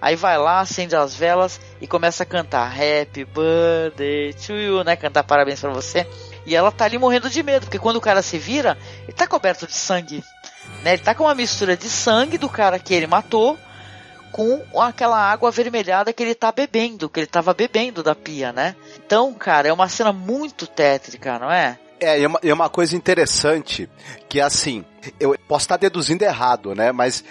[0.00, 4.94] Aí vai lá, acende as velas e começa a cantar Happy Birthday to you, né?
[4.94, 6.06] Cantar parabéns para você.
[6.44, 9.26] E ela tá ali morrendo de medo, porque quando o cara se vira, ele tá
[9.26, 10.22] coberto de sangue.
[10.82, 10.92] Né?
[10.92, 13.58] Ele tá com uma mistura de sangue do cara que ele matou
[14.30, 18.76] com aquela água avermelhada que ele tá bebendo, que ele tava bebendo da pia, né?
[19.06, 21.78] Então, cara, é uma cena muito tétrica, não é?
[22.00, 23.88] É, e uma, uma coisa interessante,
[24.28, 24.84] que é assim,
[25.20, 26.90] eu posso estar deduzindo errado, né?
[26.90, 27.24] Mas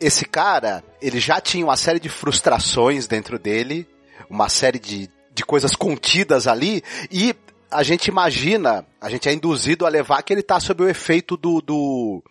[0.00, 3.86] esse cara, ele já tinha uma série de frustrações dentro dele,
[4.30, 7.36] uma série de, de coisas contidas ali, e
[7.70, 11.36] a gente imagina, a gente é induzido a levar que ele tá sob o efeito
[11.36, 12.24] do, do,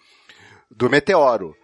[0.72, 1.56] do meteoro.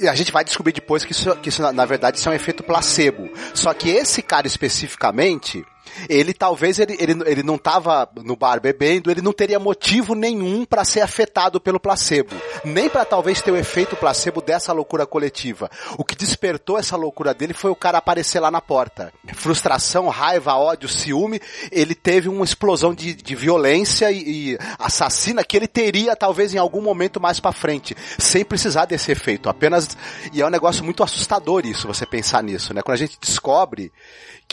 [0.00, 2.34] E a gente vai descobrir depois que isso, que isso na verdade, isso é um
[2.34, 3.28] efeito placebo.
[3.52, 5.62] Só que esse cara especificamente,
[6.08, 10.64] ele talvez ele, ele, ele não estava no bar bebendo, ele não teria motivo nenhum
[10.64, 15.70] para ser afetado pelo placebo, nem para talvez ter o efeito placebo dessa loucura coletiva.
[15.98, 19.12] O que despertou essa loucura dele foi o cara aparecer lá na porta.
[19.34, 21.40] Frustração, raiva, ódio, ciúme,
[21.70, 26.58] ele teve uma explosão de, de violência e, e assassina que ele teria talvez em
[26.58, 29.48] algum momento mais para frente, sem precisar desse efeito.
[29.48, 29.96] Apenas
[30.32, 32.82] e é um negócio muito assustador isso, você pensar nisso, né?
[32.82, 33.92] Quando a gente descobre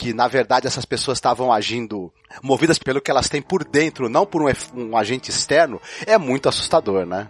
[0.00, 2.10] que na verdade essas pessoas estavam agindo
[2.42, 6.48] movidas pelo que elas têm por dentro, não por um, um agente externo, é muito
[6.48, 7.28] assustador, né?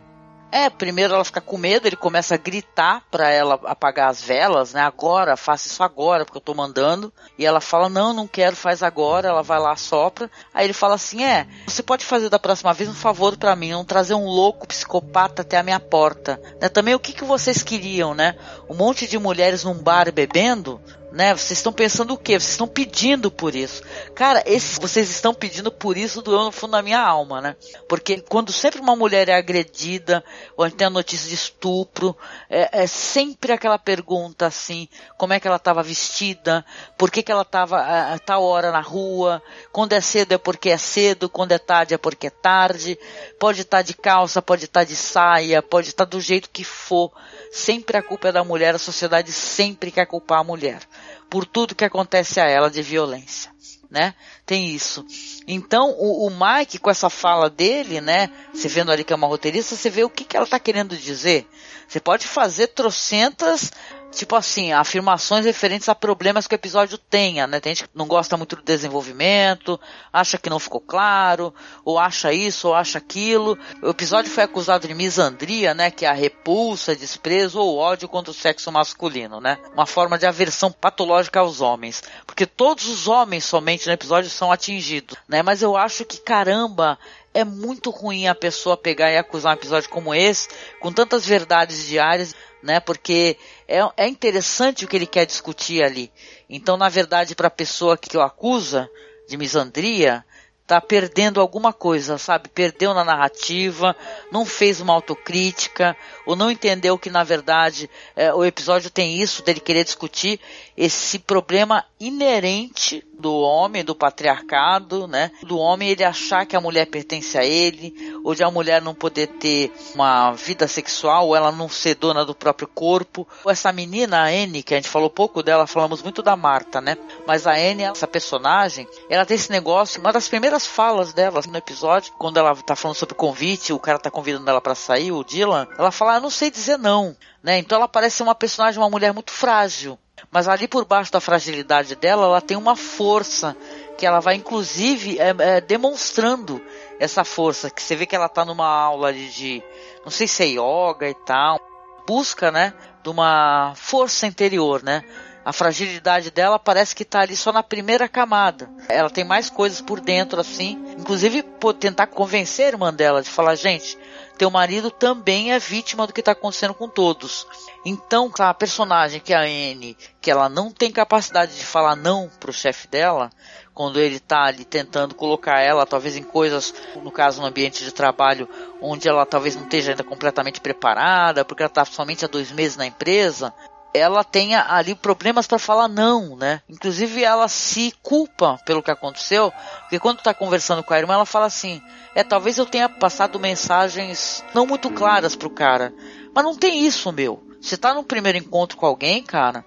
[0.52, 4.72] É, primeiro ela fica com medo, ele começa a gritar para ela apagar as velas,
[4.72, 4.80] né?
[4.80, 7.12] Agora, faça isso agora, porque eu tô mandando.
[7.38, 9.28] E ela fala: Não, não quero, faz agora.
[9.28, 10.28] Ela vai lá, sopra.
[10.52, 13.70] Aí ele fala assim: É, você pode fazer da próxima vez um favor para mim,
[13.70, 16.40] não trazer um louco psicopata até a minha porta.
[16.60, 16.68] Né?
[16.68, 18.34] Também o que, que vocês queriam, né?
[18.68, 20.80] Um monte de mulheres num bar bebendo?
[21.12, 21.34] Né?
[21.34, 22.38] Vocês estão pensando o quê?
[22.38, 23.82] Vocês estão pedindo por isso.
[24.14, 27.56] Cara, esse, vocês estão pedindo por isso doeu no fundo da minha alma, né?
[27.88, 30.24] Porque quando sempre uma mulher é agredida,
[30.56, 32.16] ou a gente tem a notícia de estupro,
[32.48, 36.64] é, é sempre aquela pergunta assim, como é que ela estava vestida,
[36.96, 39.42] por que, que ela estava a, a tal hora na rua,
[39.72, 42.98] quando é cedo é porque é cedo, quando é tarde é porque é tarde,
[43.38, 46.50] pode estar tá de calça, pode estar tá de saia, pode estar tá do jeito
[46.50, 47.10] que for,
[47.50, 50.80] sempre a culpa é da mulher, a sociedade sempre quer culpar a mulher
[51.28, 53.50] por tudo que acontece a ela de violência,
[53.90, 54.14] né?
[54.44, 55.04] Tem isso.
[55.46, 58.30] Então, o, o Mike, com essa fala dele, né?
[58.52, 60.96] Você vendo ali que é uma roteirista, você vê o que, que ela está querendo
[60.96, 61.46] dizer.
[61.86, 63.72] Você pode fazer trocentas
[64.10, 67.60] tipo assim, afirmações referentes a problemas que o episódio tenha, né?
[67.60, 69.78] Tem gente que não gosta muito do desenvolvimento,
[70.12, 73.58] acha que não ficou claro, ou acha isso, ou acha aquilo.
[73.82, 75.90] O episódio foi acusado de misandria, né?
[75.90, 79.58] Que é a repulsa, desprezo ou ódio contra o sexo masculino, né?
[79.72, 82.02] Uma forma de aversão patológica aos homens.
[82.26, 85.42] Porque todos os homens somente no episódio são atingidos, né?
[85.42, 86.98] Mas eu acho que, caramba,
[87.32, 90.48] é muito ruim a pessoa pegar e acusar um episódio como esse,
[90.80, 92.80] com tantas verdades diárias, né?
[92.80, 93.36] Porque
[93.68, 96.12] é, é interessante o que ele quer discutir ali.
[96.48, 98.90] Então, na verdade, para a pessoa que o acusa
[99.28, 100.24] de misandria,
[100.70, 102.48] tá perdendo alguma coisa, sabe?
[102.48, 103.96] Perdeu na narrativa,
[104.30, 109.42] não fez uma autocrítica, ou não entendeu que na verdade é, o episódio tem isso
[109.42, 110.38] dele querer discutir
[110.76, 115.30] esse problema inerente do homem, do patriarcado, né?
[115.42, 118.94] Do homem ele achar que a mulher pertence a ele, ou de a mulher não
[118.94, 123.28] poder ter uma vida sexual, ou ela não ser dona do próprio corpo.
[123.46, 126.96] Essa menina, a Anne, que a gente falou pouco dela, falamos muito da Marta, né?
[127.26, 131.56] Mas a Anne, essa personagem, ela tem esse negócio, uma das primeiras falas dela no
[131.56, 135.12] episódio, quando ela tá falando sobre o convite, o cara tá convidando ela para sair,
[135.12, 137.58] o Dylan, ela fala, ah, não sei dizer não, né?
[137.58, 139.98] Então ela parece uma personagem, uma mulher muito frágil.
[140.30, 143.56] Mas ali por baixo da fragilidade dela, ela tem uma força
[143.96, 146.60] que ela vai inclusive é, é, demonstrando
[146.98, 147.70] essa força.
[147.70, 149.62] Que você vê que ela está numa aula de, de,
[150.04, 151.58] não sei se é yoga e tal,
[152.06, 155.04] busca, né, de uma força interior, né?
[155.44, 158.68] A fragilidade dela parece que está ali só na primeira camada.
[158.88, 163.30] Ela tem mais coisas por dentro assim, inclusive por tentar convencer a irmã dela de
[163.30, 163.96] falar, gente,
[164.36, 167.46] teu marido também é vítima do que está acontecendo com todos.
[167.84, 172.30] Então, a personagem que é a Anne, que ela não tem capacidade de falar não
[172.38, 173.30] pro chefe dela,
[173.72, 177.92] quando ele está ali tentando colocar ela, talvez em coisas, no caso no ambiente de
[177.92, 178.48] trabalho,
[178.80, 182.76] onde ela talvez não esteja ainda completamente preparada, porque ela está somente há dois meses
[182.76, 183.54] na empresa,
[183.92, 186.62] ela tenha ali problemas para falar não, né?
[186.68, 191.26] Inclusive ela se culpa pelo que aconteceu, porque quando está conversando com a irmã, ela
[191.26, 191.82] fala assim:
[192.14, 195.92] "É, talvez eu tenha passado mensagens não muito claras pro cara,
[196.34, 197.42] mas não tem isso, meu.
[197.60, 199.64] Você tá no primeiro encontro com alguém, cara,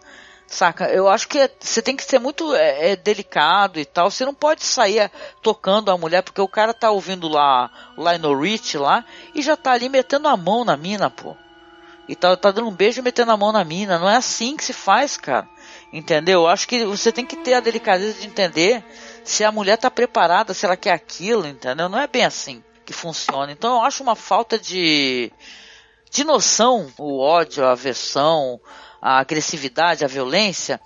[0.48, 0.86] saca?
[0.86, 4.10] Eu acho que você tem que ser muito é, é, delicado e tal.
[4.10, 8.02] Você não pode sair é, tocando a mulher, porque o cara tá ouvindo lá o
[8.02, 9.06] Lionel Rich lá
[9.36, 11.36] e já tá ali metendo a mão na mina, pô.
[12.08, 13.98] E tá, tá dando um beijo e metendo a mão na mina.
[13.98, 15.48] Não é assim que se faz, cara.
[15.92, 16.42] Entendeu?
[16.42, 18.84] Eu acho que você tem que ter a delicadeza de entender
[19.24, 21.88] se a mulher tá preparada, se ela quer aquilo, entendeu?
[21.88, 23.52] Não é bem assim que funciona.
[23.52, 25.32] Então eu acho uma falta de
[26.12, 28.62] de noção, o ódio, a aversão,
[29.02, 30.80] a agressividade, a violência,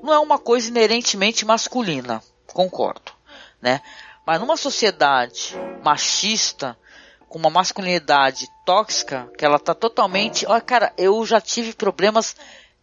[0.00, 3.12] não é uma coisa inerentemente masculina, concordo,
[3.60, 3.80] né?
[4.24, 6.78] Mas numa sociedade machista,
[7.30, 12.34] com uma masculinidade tóxica, que ela tá totalmente, olha, cara, eu já tive problemas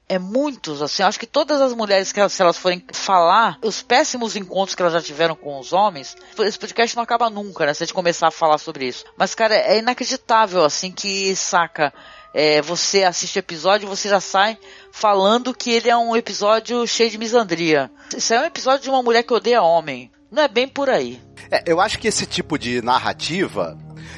[0.09, 4.37] é muitos, assim, acho que todas as mulheres que se elas forem falar os péssimos
[4.37, 7.73] encontros que elas já tiveram com os homens, esse podcast não acaba nunca, né?
[7.73, 9.03] Se a gente começar a falar sobre isso.
[9.17, 11.93] Mas, cara, é inacreditável, assim, que saca.
[12.33, 14.57] É, você assiste o episódio e você já sai
[14.93, 17.91] falando que ele é um episódio cheio de misandria.
[18.15, 20.09] Isso é um episódio de uma mulher que odeia homem.
[20.31, 21.19] Não é bem por aí.
[21.49, 23.77] É, eu acho que esse tipo de narrativa,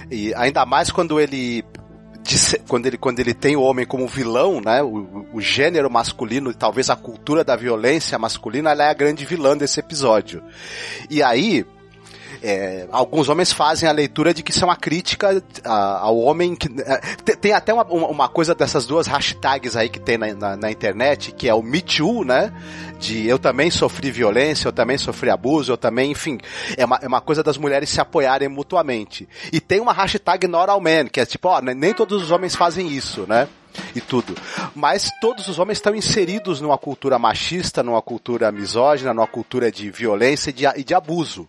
[0.09, 1.63] e ainda mais quando ele
[2.67, 4.83] quando, ele, quando ele tem o homem como vilão, né?
[4.83, 9.25] O, o gênero masculino e talvez a cultura da violência masculina, ela é a grande
[9.25, 10.43] vilã desse episódio.
[11.09, 11.65] E aí,
[12.41, 16.55] é, alguns homens fazem a leitura de que isso é uma crítica a, ao homem
[16.55, 20.55] que é, tem, até uma, uma coisa dessas duas hashtags aí que tem na, na,
[20.55, 22.53] na, internet que é o Me Too, né?
[22.97, 26.37] De eu também sofri violência, eu também sofri abuso, eu também, enfim,
[26.77, 29.27] é uma, é uma coisa das mulheres se apoiarem mutuamente.
[29.53, 32.55] E tem uma hashtag Not All Men, que é tipo, ó, nem todos os homens
[32.55, 33.47] fazem isso, né?
[33.95, 34.35] e tudo.
[34.75, 39.89] Mas todos os homens estão inseridos numa cultura machista, numa cultura misógina, numa cultura de
[39.89, 41.47] violência e de, e de abuso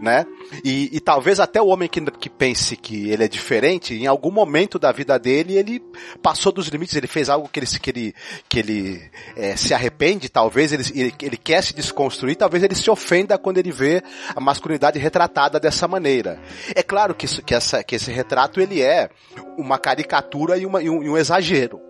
[0.00, 0.24] né?
[0.64, 4.30] E, e talvez até o homem que, que pense que ele é diferente, em algum
[4.30, 5.82] momento da vida dele, ele
[6.22, 8.14] passou dos limites, ele fez algo que ele, que ele,
[8.48, 12.90] que ele é, se arrepende, talvez ele, ele, ele quer se desconstruir, talvez ele se
[12.90, 14.02] ofenda quando ele vê
[14.34, 16.40] a masculinidade retratada dessa maneira.
[16.74, 19.10] É claro que, isso, que, essa, que esse retrato ele é
[19.56, 21.85] uma caricatura e, uma, e um, e um exagero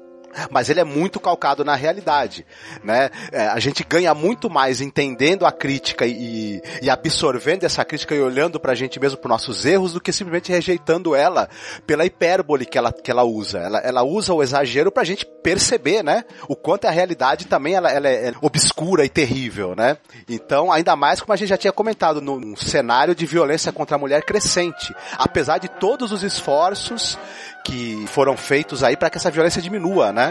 [0.50, 2.46] mas ele é muito calcado na realidade,
[2.82, 3.10] né?
[3.32, 8.20] É, a gente ganha muito mais entendendo a crítica e, e absorvendo essa crítica e
[8.20, 11.48] olhando pra gente mesmo por nossos erros do que simplesmente rejeitando ela
[11.86, 13.58] pela hipérbole que ela, que ela usa.
[13.58, 16.24] Ela, ela usa o exagero pra gente perceber, né?
[16.48, 19.96] O quanto a realidade também ela, ela é, é obscura e terrível, né?
[20.28, 23.98] Então, ainda mais como a gente já tinha comentado, num cenário de violência contra a
[23.98, 24.94] mulher crescente.
[25.18, 27.18] Apesar de todos os esforços
[27.64, 30.25] que foram feitos aí para que essa violência diminua, né?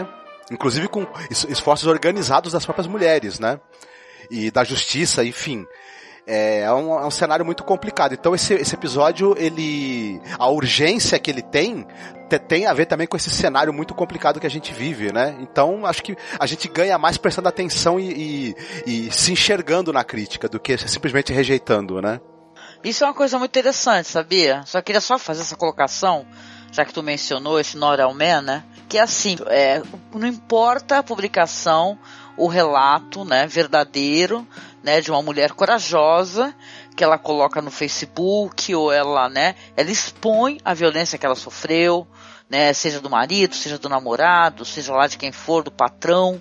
[0.50, 3.60] Inclusive com esforços organizados das próprias mulheres, né?
[4.30, 5.66] E da justiça, enfim.
[6.26, 8.12] É, é um, é um cenário muito complicado.
[8.12, 10.20] Então esse, esse episódio, ele.
[10.38, 11.86] A urgência que ele tem
[12.48, 15.36] tem a ver também com esse cenário muito complicado que a gente vive, né?
[15.40, 20.02] Então, acho que a gente ganha mais prestando atenção e, e, e, se enxergando na
[20.02, 22.20] crítica do que simplesmente rejeitando, né?
[22.82, 24.62] Isso é uma coisa muito interessante, sabia?
[24.66, 26.26] Só queria só fazer essa colocação,
[26.76, 28.64] já que tu mencionou esse Noral Man, né?
[28.86, 29.82] Que é assim, é,
[30.14, 31.98] não importa a publicação,
[32.36, 34.46] o relato, né, verdadeiro,
[34.82, 36.54] né, de uma mulher corajosa
[36.94, 42.06] que ela coloca no Facebook ou ela, né, ela expõe a violência que ela sofreu,
[42.48, 46.40] né, seja do marido, seja do namorado, seja lá de quem for, do patrão,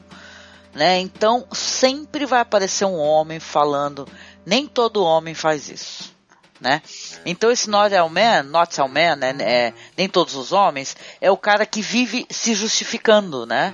[0.73, 0.99] né?
[0.99, 4.05] Então sempre vai aparecer um homem falando,
[4.45, 6.14] nem todo homem faz isso,
[6.59, 6.81] né?
[7.25, 11.37] Então esse not all man, not all né, é, nem todos os homens, é o
[11.37, 13.73] cara que vive se justificando, né?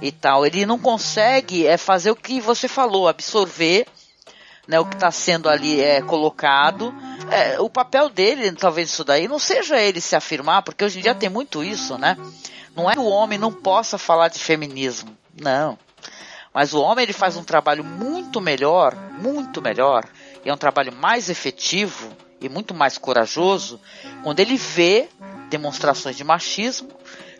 [0.00, 3.86] E tal, ele não consegue é fazer o que você falou, absorver
[4.66, 6.94] né, o que está sendo ali é colocado.
[7.30, 11.02] É, o papel dele, talvez isso daí, não seja ele se afirmar, porque hoje em
[11.02, 12.16] dia tem muito isso, né?
[12.74, 15.78] Não é que o homem não possa falar de feminismo, não.
[16.54, 20.04] Mas o homem ele faz um trabalho muito melhor, muito melhor,
[20.44, 23.80] e é um trabalho mais efetivo e muito mais corajoso
[24.22, 25.08] quando ele vê
[25.48, 26.90] demonstrações de machismo,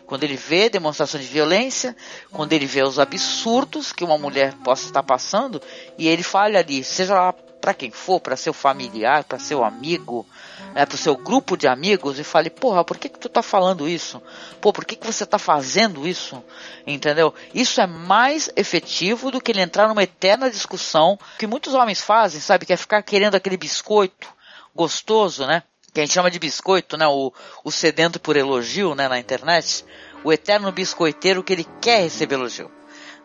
[0.05, 1.95] quando ele vê demonstração de violência,
[2.31, 5.61] quando ele vê os absurdos que uma mulher possa estar passando,
[5.97, 10.25] e ele fala ali, seja lá para quem for, para seu familiar, para seu amigo,
[10.73, 13.41] né, para o seu grupo de amigos, e fale, porra, por que, que tu tá
[13.41, 14.21] falando isso?
[14.59, 16.43] Pô, por que, que você tá fazendo isso?
[16.85, 17.33] Entendeu?
[17.53, 22.41] Isso é mais efetivo do que ele entrar numa eterna discussão que muitos homens fazem,
[22.41, 22.65] sabe?
[22.65, 24.27] Que é ficar querendo aquele biscoito
[24.75, 25.63] gostoso, né?
[25.93, 27.07] que a gente chama de biscoito, né?
[27.07, 27.31] O,
[27.63, 29.07] o sedento por elogio, né?
[29.07, 29.85] Na internet.
[30.23, 32.71] O eterno biscoiteiro que ele quer receber elogio.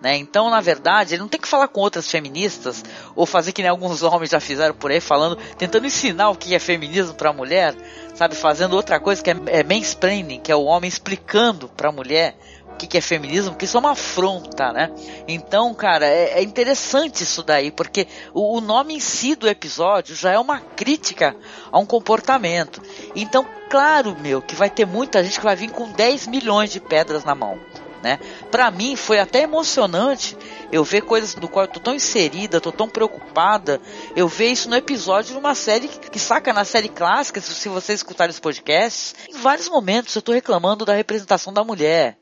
[0.01, 0.17] Né?
[0.17, 2.85] Então, na verdade, ele não tem que falar com outras feministas
[3.17, 6.55] ou fazer que nem alguns homens já fizeram por aí, falando, tentando ensinar o que
[6.55, 7.75] é feminismo para a mulher,
[8.15, 8.37] sabe?
[8.37, 12.37] Fazendo outra coisa que é, é mansplaining, que é o homem explicando para a mulher
[12.79, 14.91] que, que é feminismo, porque isso é uma afronta, né?
[15.27, 20.15] Então, cara, é, é interessante isso daí, porque o, o, nome em si do episódio
[20.15, 21.37] já é uma crítica
[21.73, 22.81] a um comportamento.
[23.15, 26.81] Então, claro, meu, que vai ter muita gente que vai vir com 10 milhões de
[26.81, 27.59] pedras na mão.
[28.03, 28.19] Né?
[28.51, 30.37] Para mim foi até emocionante
[30.71, 33.81] eu ver coisas do qual eu tô tão inserida, tô tão preocupada.
[34.15, 37.69] Eu ver isso no episódio de uma série que, que saca na série clássica, se,
[37.69, 42.19] vocês escutarem os podcasts, em vários momentos eu tô reclamando da representação da mulher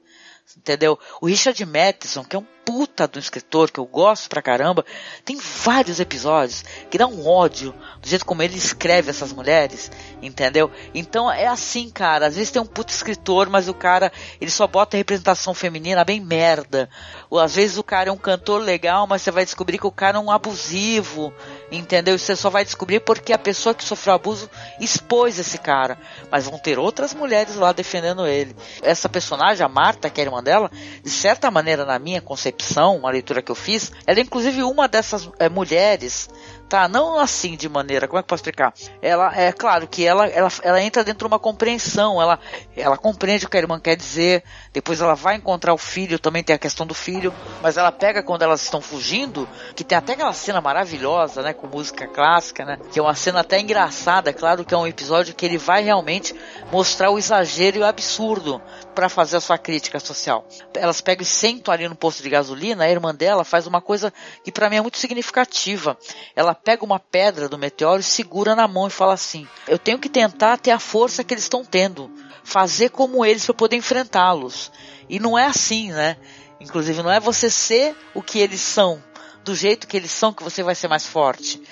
[0.57, 0.99] entendeu?
[1.20, 4.85] O Richard Matheson, que é um puta do escritor que eu gosto pra caramba,
[5.25, 9.89] tem vários episódios que dá um ódio do jeito como ele escreve essas mulheres,
[10.21, 10.69] entendeu?
[10.93, 12.27] Então é assim, cara.
[12.27, 14.11] Às vezes tem um puto escritor, mas o cara
[14.41, 16.91] ele só bota representação feminina bem merda.
[17.31, 19.93] Ou às vezes o cara é um cantor legal, mas você vai descobrir que o
[19.93, 21.33] cara é um abusivo,
[21.71, 22.17] entendeu?
[22.17, 24.51] E você só vai descobrir porque a pessoa que sofreu abuso
[24.81, 25.97] expôs esse cara.
[26.33, 28.57] Mas vão ter outras mulheres lá defendendo ele.
[28.83, 30.69] Essa personagem, a Marta, que é irmã dela,
[31.01, 34.63] de certa maneira, na minha concepção, concepção, uma leitura que eu fiz, ela é inclusive
[34.63, 36.29] uma dessas é, mulheres
[36.69, 36.89] tá?
[36.89, 38.73] Não assim de maneira, como é que eu posso explicar?
[39.01, 42.39] Ela é claro que ela, ela, ela entra dentro de uma compreensão, ela,
[42.77, 44.43] ela compreende o que a irmã quer dizer,
[44.73, 48.23] depois ela vai encontrar o filho, também tem a questão do filho, mas ela pega
[48.23, 52.79] quando elas estão fugindo, que tem até aquela cena maravilhosa, né, com música clássica, né,
[52.91, 56.35] que é uma cena até engraçada, claro que é um episódio que ele vai realmente
[56.73, 58.61] mostrar o exagero e o absurdo
[58.95, 60.47] para fazer a sua crítica social.
[60.75, 64.12] Elas pegam e sentam ali no posto de gasolina, a irmã dela faz uma coisa
[64.43, 65.97] que para mim é muito significativa.
[66.35, 69.99] Ela pega uma pedra do meteoro e segura na mão e fala assim: Eu tenho
[69.99, 72.11] que tentar ter a força que eles estão tendo,
[72.43, 74.73] fazer como eles para poder enfrentá-los.
[75.09, 76.17] E não é assim, né?
[76.61, 79.03] Inclusive, não é você ser o que eles são,
[79.45, 81.63] do jeito que eles são, que você vai ser mais forte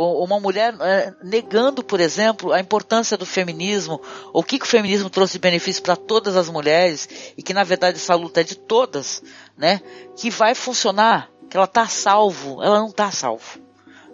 [0.00, 4.00] uma mulher é, negando, por exemplo, a importância do feminismo,
[4.32, 7.64] o que, que o feminismo trouxe de benefício para todas as mulheres e que na
[7.64, 9.20] verdade essa luta é de todas,
[9.56, 9.80] né?
[10.16, 13.67] Que vai funcionar, que ela está salvo, ela não está salvo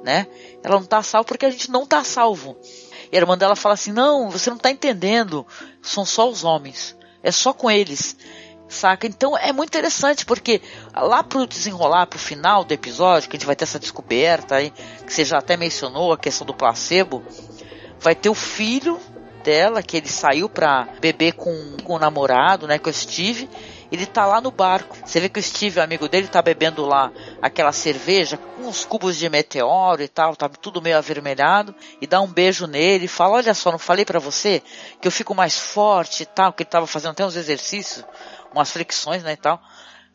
[0.04, 0.26] né?
[0.62, 2.56] Ela não tá salva porque a gente não tá salvo.
[3.10, 5.46] E a irmã dela fala assim: não, você não tá entendendo.
[5.82, 6.96] São só os homens.
[7.22, 8.16] É só com eles.
[8.68, 9.06] Saca?
[9.06, 10.60] Então é muito interessante, porque
[10.94, 14.70] lá pro desenrolar, pro final do episódio, que a gente vai ter essa descoberta aí,
[15.06, 17.22] que você já até mencionou, a questão do placebo,
[18.00, 18.98] vai ter o filho
[19.44, 23.48] dela, que ele saiu pra beber com, com o namorado, né, com o Steve,
[23.94, 24.96] ele tá lá no barco.
[25.04, 29.16] Você vê que o Steve, amigo dele, tá bebendo lá aquela cerveja com uns cubos
[29.16, 33.36] de meteoro e tal, tá tudo meio avermelhado, e dá um beijo nele e fala:
[33.36, 34.62] Olha só, não falei para você
[35.00, 38.04] que eu fico mais forte e tal, que ele tava fazendo até uns exercícios,
[38.52, 39.60] umas flexões, né e tal.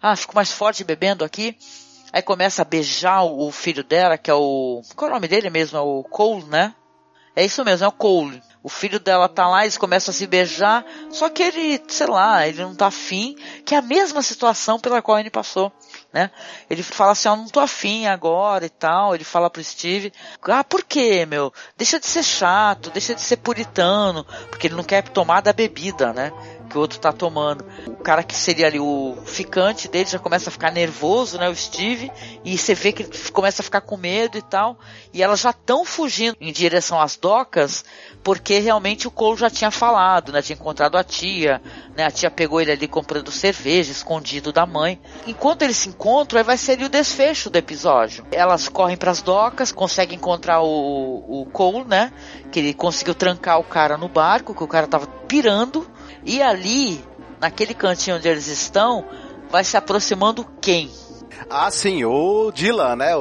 [0.01, 1.57] ah, fico mais forte bebendo aqui.
[2.11, 4.82] Aí começa a beijar o filho dela, que é o.
[4.95, 5.77] Qual é o nome dele mesmo?
[5.77, 6.73] É o Cole, né?
[7.36, 8.41] É isso mesmo, é o Cole.
[8.62, 12.45] O filho dela tá lá, eles começam a se beijar, só que ele, sei lá,
[12.45, 15.72] ele não tá afim, que é a mesma situação pela qual ele passou,
[16.12, 16.30] né?
[16.70, 20.12] Ele fala assim, eu não tô afim agora e tal, ele fala pro Steve,
[20.43, 21.53] ah, por quê, meu?
[21.78, 26.12] Deixa de ser chato, deixa de ser puritano, porque ele não quer tomar da bebida,
[26.12, 26.34] né?
[26.70, 27.65] Que o outro tá tomando.
[27.88, 31.49] O cara que seria ali o ficante dele já começa a ficar nervoso, né?
[31.49, 32.11] O Steve.
[32.45, 34.78] E você vê que ele começa a ficar com medo e tal.
[35.11, 37.84] E elas já estão fugindo em direção às docas,
[38.24, 40.41] porque realmente o Cole já tinha falado, né?
[40.41, 41.61] Tinha encontrado a tia,
[41.95, 42.05] né?
[42.05, 45.01] A tia pegou ele ali comprando cerveja, escondido da mãe.
[45.26, 48.26] Enquanto eles se encontram, aí vai ser ali o desfecho do episódio.
[48.32, 52.13] Elas correm para as docas, conseguem encontrar o, o Cole, né?
[52.51, 55.89] Que ele conseguiu trancar o cara no barco, que o cara tava pirando.
[56.24, 57.03] E ali,
[57.39, 59.05] naquele cantinho onde eles estão,
[59.49, 60.91] vai se aproximando quem?
[61.49, 63.12] Ah, sim, o Dylan, né?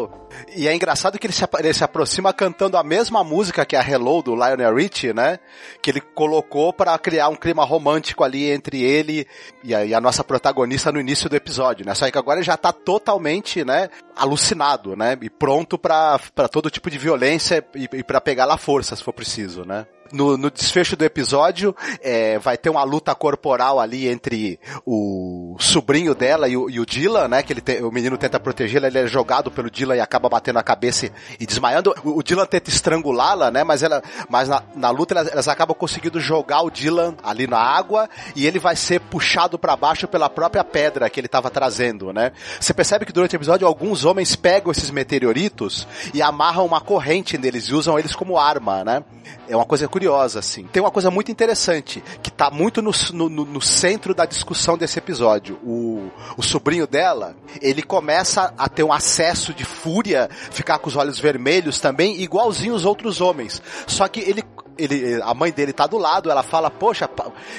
[0.54, 3.82] E é engraçado que ele se, ele se aproxima cantando a mesma música que a
[3.82, 5.38] Hello do Lionel Richie, né?
[5.82, 9.26] Que ele colocou para criar um clima romântico ali entre ele
[9.62, 11.94] e a, e a, nossa protagonista no início do episódio, né?
[11.94, 13.88] Só que agora ele já tá totalmente, né?
[14.16, 15.16] Alucinado, né?
[15.20, 16.18] E pronto para
[16.50, 19.86] todo tipo de violência e, e para pegar lá força, se for preciso, né?
[20.12, 26.14] no, no desfecho do episódio, é, vai ter uma luta corporal ali entre o sobrinho
[26.14, 27.42] dela e o, e o Dylan, né?
[27.42, 30.58] Que ele te, o menino tenta protegê-la, ele é jogado pelo Dylan e acaba batendo
[30.58, 31.94] a cabeça e desmaiando.
[32.04, 33.64] O, o Dylan tenta estrangulá-la, né?
[33.64, 37.58] Mas, ela, mas na, na luta elas, elas, acabam conseguindo jogar o Dylan ali na
[37.58, 42.12] água e ele vai ser puxado para baixo pela própria pedra que ele estava trazendo,
[42.12, 42.32] né?
[42.60, 47.38] Você percebe que durante o episódio alguns homens pegam esses meteoritos e amarram uma corrente
[47.38, 49.02] neles e usam eles como arma, né?
[49.48, 50.64] É uma coisa curiosa, assim.
[50.64, 54.98] Tem uma coisa muito interessante, que tá muito no, no, no centro da discussão desse
[54.98, 55.58] episódio.
[55.62, 60.17] O, o sobrinho dela, ele começa a ter um acesso de fúria,
[60.50, 63.62] ficar com os olhos vermelhos também, igualzinho os outros homens.
[63.86, 64.42] Só que ele,
[64.76, 67.08] ele a mãe dele tá do lado, ela fala, poxa,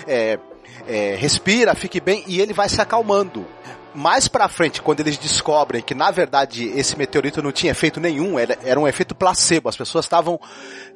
[0.08, 0.40] é,
[0.88, 3.46] é, respira, fique bem, e ele vai se acalmando
[3.94, 8.38] mais pra frente, quando eles descobrem que na verdade esse meteorito não tinha efeito nenhum,
[8.38, 10.40] era, era um efeito placebo, as pessoas estavam,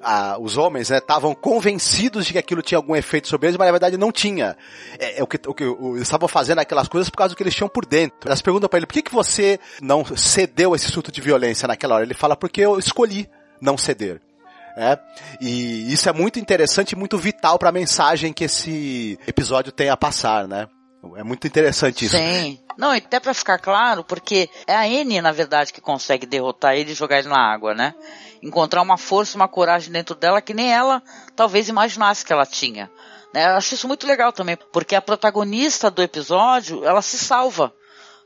[0.02, 3.68] ah, os homens, né, estavam convencidos de que aquilo tinha algum efeito sobre eles, mas
[3.68, 4.56] na verdade não tinha.
[5.00, 7.38] É, é o que, o que o, eles estavam fazendo aquelas coisas por causa do
[7.38, 8.18] que eles tinham por dentro.
[8.26, 11.96] Elas perguntam para ele, por que, que você não cedeu esse surto de violência naquela
[11.96, 12.04] hora?
[12.04, 13.30] Ele fala, porque eu escolhi
[13.60, 14.22] não ceder.
[14.76, 14.98] É,
[15.39, 19.89] e isso é muito interessante e muito vital para a mensagem que esse episódio tem
[19.89, 20.68] a passar, né?
[21.16, 22.16] É muito interessante isso.
[22.16, 22.60] Sim.
[22.78, 26.91] Não, até para ficar claro, porque é a N, na verdade, que consegue derrotar ele
[26.91, 27.93] e jogar ele na água, né?
[28.41, 31.04] Encontrar uma força, uma coragem dentro dela que nem ela
[31.36, 32.89] talvez imaginasse que ela tinha.
[33.34, 33.45] Né?
[33.45, 37.74] Eu acho isso muito legal também, porque a protagonista do episódio, ela se salva.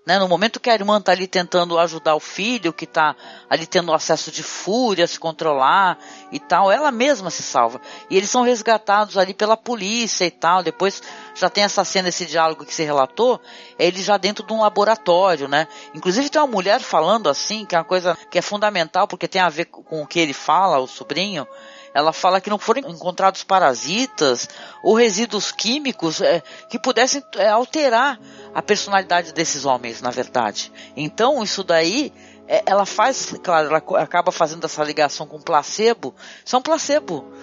[0.07, 0.17] Né?
[0.17, 3.13] No momento que a irmã está ali tentando ajudar o filho, que está
[3.49, 5.99] ali tendo acesso de fúria, se controlar
[6.31, 7.81] e tal, ela mesma se salva.
[8.09, 10.63] E eles são resgatados ali pela polícia e tal.
[10.63, 11.03] Depois
[11.35, 13.41] já tem essa cena, esse diálogo que se relatou,
[13.77, 15.67] é ele já dentro de um laboratório, né?
[15.93, 19.41] Inclusive tem uma mulher falando assim, que é uma coisa que é fundamental, porque tem
[19.41, 21.45] a ver com o que ele fala, o sobrinho,
[21.97, 24.47] ela fala que não foram encontrados parasitas
[24.83, 28.19] ou resíduos químicos é, que pudessem é, alterar
[28.53, 30.71] a personalidade desses homens, na verdade.
[30.95, 32.13] Então, isso daí,
[32.47, 36.13] é, ela faz, claro, ela acaba fazendo essa ligação com placebo.
[36.45, 37.33] Isso é placebo.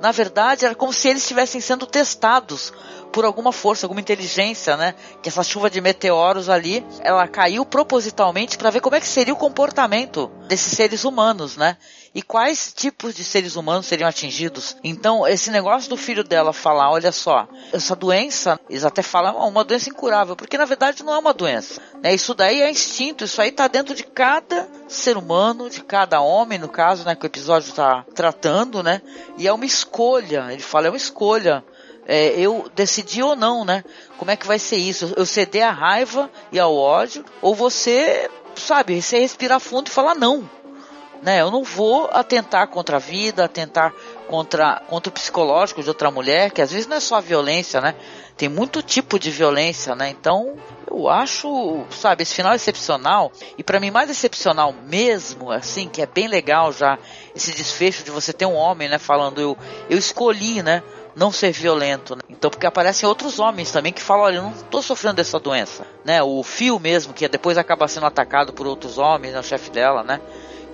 [0.00, 2.72] Na verdade, era como se eles estivessem sendo testados
[3.12, 4.94] por alguma força, alguma inteligência, né?
[5.22, 9.34] Que essa chuva de meteoros ali, ela caiu propositalmente para ver como é que seria
[9.34, 11.76] o comportamento desses seres humanos, né?
[12.14, 14.76] E quais tipos de seres humanos seriam atingidos.
[14.84, 19.46] Então, esse negócio do filho dela falar, olha só, essa doença, eles até falam, é
[19.48, 21.82] uma doença incurável, porque na verdade não é uma doença.
[22.00, 22.14] Né?
[22.14, 26.58] Isso daí é instinto, isso aí está dentro de cada ser humano, de cada homem,
[26.58, 29.02] no caso, né, que o episódio está tratando, né?
[29.36, 31.64] E é uma escolha, ele fala, é uma escolha.
[32.06, 33.82] É, eu decidi ou não, né?
[34.18, 35.14] Como é que vai ser isso?
[35.16, 40.14] Eu ceder à raiva e ao ódio, ou você, sabe, você respirar fundo e falar
[40.14, 40.48] não
[41.22, 41.40] né?
[41.40, 43.92] Eu não vou atentar contra a vida, atentar
[44.28, 47.94] contra, contra o psicológico de outra mulher, que às vezes não é só violência, né?
[48.36, 50.10] Tem muito tipo de violência, né?
[50.10, 50.56] Então,
[50.90, 53.32] eu acho, sabe, esse final excepcional.
[53.56, 56.98] E para mim, mais excepcional mesmo, assim, que é bem legal já,
[57.34, 59.56] esse desfecho de você ter um homem, né, falando, eu,
[59.88, 60.82] eu escolhi, né?
[61.16, 62.16] não ser violento.
[62.16, 62.22] Né?
[62.28, 65.86] Então, porque aparecem outros homens também que falam, olha, eu não estou sofrendo dessa doença,
[66.04, 66.22] né?
[66.22, 70.02] O Fio mesmo, que depois acaba sendo atacado por outros homens, é o chefe dela,
[70.02, 70.20] né?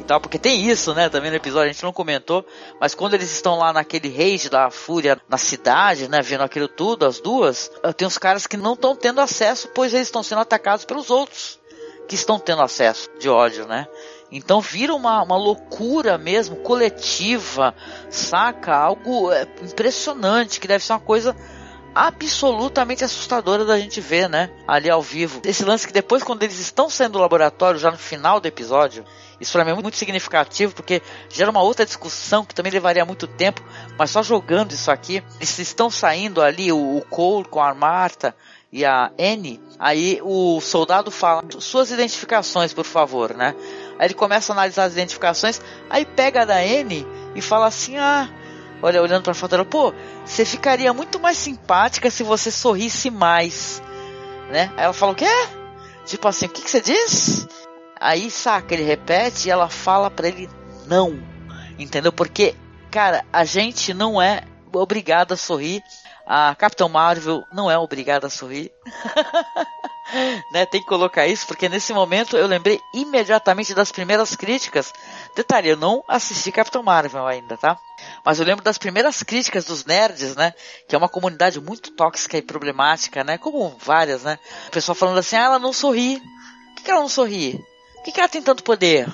[0.01, 2.45] E tal, porque tem isso, né, também no episódio, a gente não comentou,
[2.81, 7.07] mas quando eles estão lá naquele rage da fúria na cidade, né, vendo aquilo tudo,
[7.07, 10.41] as duas, eh, tem uns caras que não estão tendo acesso, pois eles estão sendo
[10.41, 11.61] atacados pelos outros,
[12.09, 13.87] que estão tendo acesso de ódio, né.
[14.33, 17.75] Então vira uma, uma loucura mesmo, coletiva,
[18.09, 18.75] saca?
[18.75, 21.35] Algo é, impressionante, que deve ser uma coisa
[21.95, 24.51] absolutamente assustadora da gente ver, né?
[24.67, 25.41] Ali ao vivo.
[25.45, 29.05] Esse lance que depois, quando eles estão saindo do laboratório, já no final do episódio,
[29.41, 33.27] isso pra mim é muito significativo, porque gera uma outra discussão que também levaria muito
[33.27, 33.63] tempo,
[33.99, 38.35] mas só jogando isso aqui, eles estão saindo ali, o, o Cole com a Marta
[38.73, 43.55] e a Anne, aí o soldado fala, suas identificações, por favor, né?
[43.99, 47.97] Aí ele começa a analisar as identificações, aí pega a da N e fala assim:
[47.99, 48.29] ah,
[48.83, 49.93] olha, olhando pra foto dela, pô,
[50.25, 53.83] você ficaria muito mais simpática se você sorrisse mais,
[54.51, 54.73] né?
[54.77, 55.31] Aí ela fala: o quê?
[56.07, 57.47] Tipo assim, o que, que você diz?
[57.99, 60.49] Aí saca, ele repete e ela fala pra ele:
[60.87, 61.23] não,
[61.79, 62.13] entendeu?
[62.13, 62.55] Porque,
[62.91, 65.83] cara, a gente não é obrigado a sorrir.
[66.27, 68.71] A Capitão Marvel não é obrigada a sorrir.
[70.51, 74.93] né, tem que colocar isso, porque nesse momento eu lembrei imediatamente das primeiras críticas.
[75.35, 77.79] Detalhe, eu não assisti Capitão Marvel ainda, tá?
[78.25, 80.55] Mas eu lembro das primeiras críticas dos nerds, né?
[80.89, 83.39] Que é uma comunidade muito tóxica e problemática, né?
[83.39, 84.39] Como várias, né?
[84.69, 86.19] O pessoal falando assim, ah, ela não sorri.
[86.21, 87.65] Por que, que ela não sorri?
[87.97, 89.09] Por que, que ela tem tanto poder?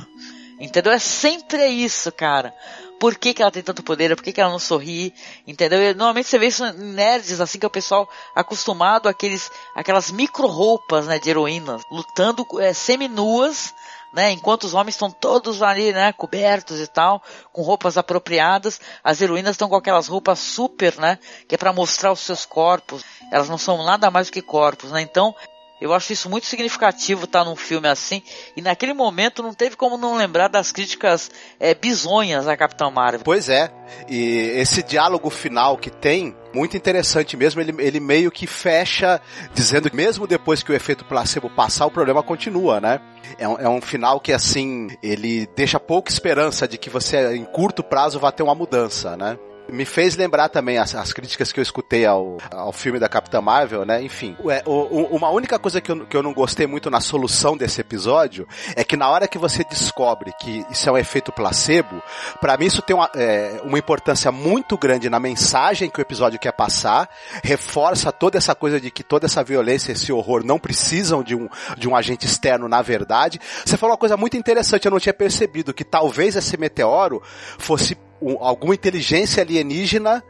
[0.58, 0.92] Entendeu?
[0.92, 2.54] É sempre isso, cara
[2.98, 5.14] por que, que ela tem tanto poder, por que, que ela não sorri,
[5.46, 5.80] entendeu?
[5.82, 10.10] E, normalmente você vê isso em nerds, assim, que é o pessoal acostumado àqueles, aquelas
[10.10, 13.74] micro roupas, né, de heroínas, lutando é, semi-nuas,
[14.12, 17.22] né, enquanto os homens estão todos ali, né, cobertos e tal,
[17.52, 22.12] com roupas apropriadas, as heroínas estão com aquelas roupas super, né, que é para mostrar
[22.12, 25.34] os seus corpos, elas não são nada mais do que corpos, né, então
[25.80, 28.22] eu acho isso muito significativo estar tá num filme assim.
[28.56, 33.20] E naquele momento não teve como não lembrar das críticas é, bizonhas à Capitão Marvel.
[33.24, 33.70] Pois é.
[34.08, 37.60] E esse diálogo final que tem, muito interessante mesmo.
[37.60, 39.20] Ele, ele meio que fecha
[39.52, 43.00] dizendo que mesmo depois que o efeito placebo passar, o problema continua, né?
[43.38, 47.44] É um, é um final que, assim, ele deixa pouca esperança de que você, em
[47.44, 49.38] curto prazo, vá ter uma mudança, né?
[49.68, 53.40] Me fez lembrar também as, as, críticas que eu escutei ao, ao filme da Capitã
[53.40, 54.02] Marvel, né?
[54.02, 57.00] Enfim, é, o, o, uma única coisa que eu, que eu não gostei muito na
[57.00, 61.32] solução desse episódio é que na hora que você descobre que isso é um efeito
[61.32, 62.02] placebo,
[62.40, 66.38] para mim isso tem uma, é, uma importância muito grande na mensagem que o episódio
[66.38, 67.08] quer passar,
[67.42, 71.48] reforça toda essa coisa de que toda essa violência, esse horror não precisam de um,
[71.76, 73.40] de um agente externo na verdade.
[73.64, 77.22] Você falou uma coisa muito interessante, eu não tinha percebido, que talvez esse meteoro
[77.58, 80.22] fosse um, alguma inteligência alienígena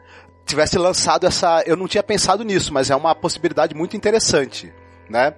[0.45, 1.63] tivesse lançado essa.
[1.67, 4.73] Eu não tinha pensado nisso, mas é uma possibilidade muito interessante
[5.09, 5.35] né?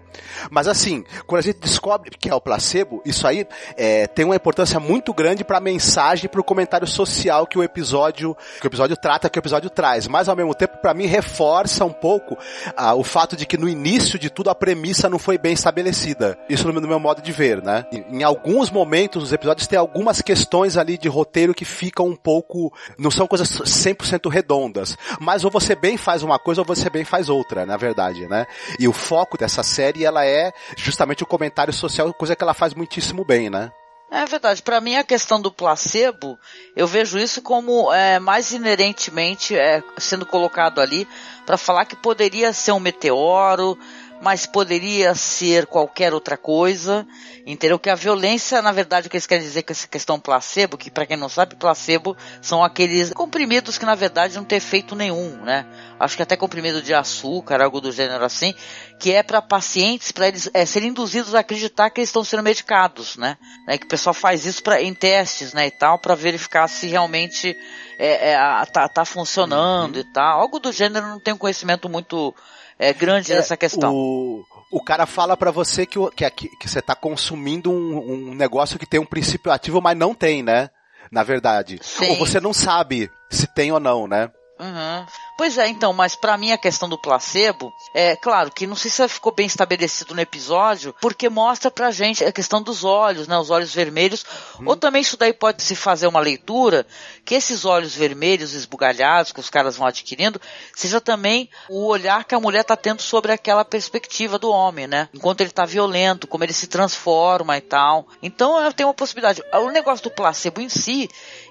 [0.51, 3.47] Mas assim, quando a gente descobre que é o placebo, isso aí
[3.77, 7.62] é, tem uma importância muito grande para a mensagem, para o comentário social que o
[7.62, 10.07] episódio que o episódio trata, que o episódio traz.
[10.07, 12.37] Mas ao mesmo tempo, para mim reforça um pouco
[12.77, 16.39] ah, o fato de que no início de tudo a premissa não foi bem estabelecida.
[16.49, 17.85] Isso no, no meu modo de ver, né?
[17.93, 22.16] Em, em alguns momentos os episódios têm algumas questões ali de roteiro que ficam um
[22.16, 24.97] pouco, não são coisas 100% redondas.
[25.21, 28.47] Mas ou você bem faz uma coisa ou você bem faz outra, na verdade, né?
[28.79, 32.55] E o foco dessa essa série ela é justamente o comentário social, coisa que ela
[32.55, 33.73] faz muitíssimo bem, né?
[34.11, 34.63] É verdade.
[34.63, 36.39] Para mim, a questão do placebo,
[36.75, 41.07] eu vejo isso como é, mais inerentemente é, sendo colocado ali
[41.45, 43.79] para falar que poderia ser um meteoro,
[44.21, 47.07] mas poderia ser qualquer outra coisa,
[47.47, 47.79] entendeu?
[47.79, 50.91] Que a violência, na verdade, o que eles querem dizer com essa questão placebo, que
[50.91, 55.37] para quem não sabe, placebo são aqueles comprimidos que na verdade não tem efeito nenhum,
[55.43, 55.66] né?
[56.01, 58.55] Acho que até comprimido de açúcar, algo do gênero assim,
[58.99, 62.43] que é para pacientes, para eles é, serem induzidos a acreditar que eles estão sendo
[62.43, 63.37] medicados, né?
[63.66, 63.79] né?
[63.79, 67.57] Que o pessoal faz isso para em testes, né, e tal, para verificar se realmente
[67.99, 70.03] é, é, tá, tá funcionando uhum.
[70.03, 70.41] e tal.
[70.41, 72.35] Algo do gênero não tenho conhecimento muito
[72.79, 73.95] é, grande é, questão.
[73.95, 78.79] O, o cara fala para você que, que, que, você tá consumindo um, um negócio
[78.79, 80.70] que tem um princípio ativo, mas não tem, né?
[81.11, 81.79] Na verdade.
[81.83, 82.11] Sim.
[82.11, 84.31] Ou você não sabe se tem ou não, né?
[84.59, 85.07] Uhum.
[85.39, 88.91] Pois é, então, mas para mim a questão do placebo, é claro que não sei
[88.91, 93.39] se ficou bem estabelecido no episódio, porque mostra pra gente a questão dos olhos, né,
[93.39, 94.27] os olhos vermelhos,
[94.59, 94.65] hum.
[94.67, 96.85] ou também isso daí pode se fazer uma leitura,
[97.25, 100.41] que esses olhos vermelhos esbugalhados que os caras vão adquirindo,
[100.75, 105.09] seja também o olhar que a mulher tá tendo sobre aquela perspectiva do homem, né,
[105.15, 108.09] enquanto ele tá violento, como ele se transforma e tal.
[108.21, 109.41] Então tem uma possibilidade.
[109.53, 111.09] O negócio do placebo em si,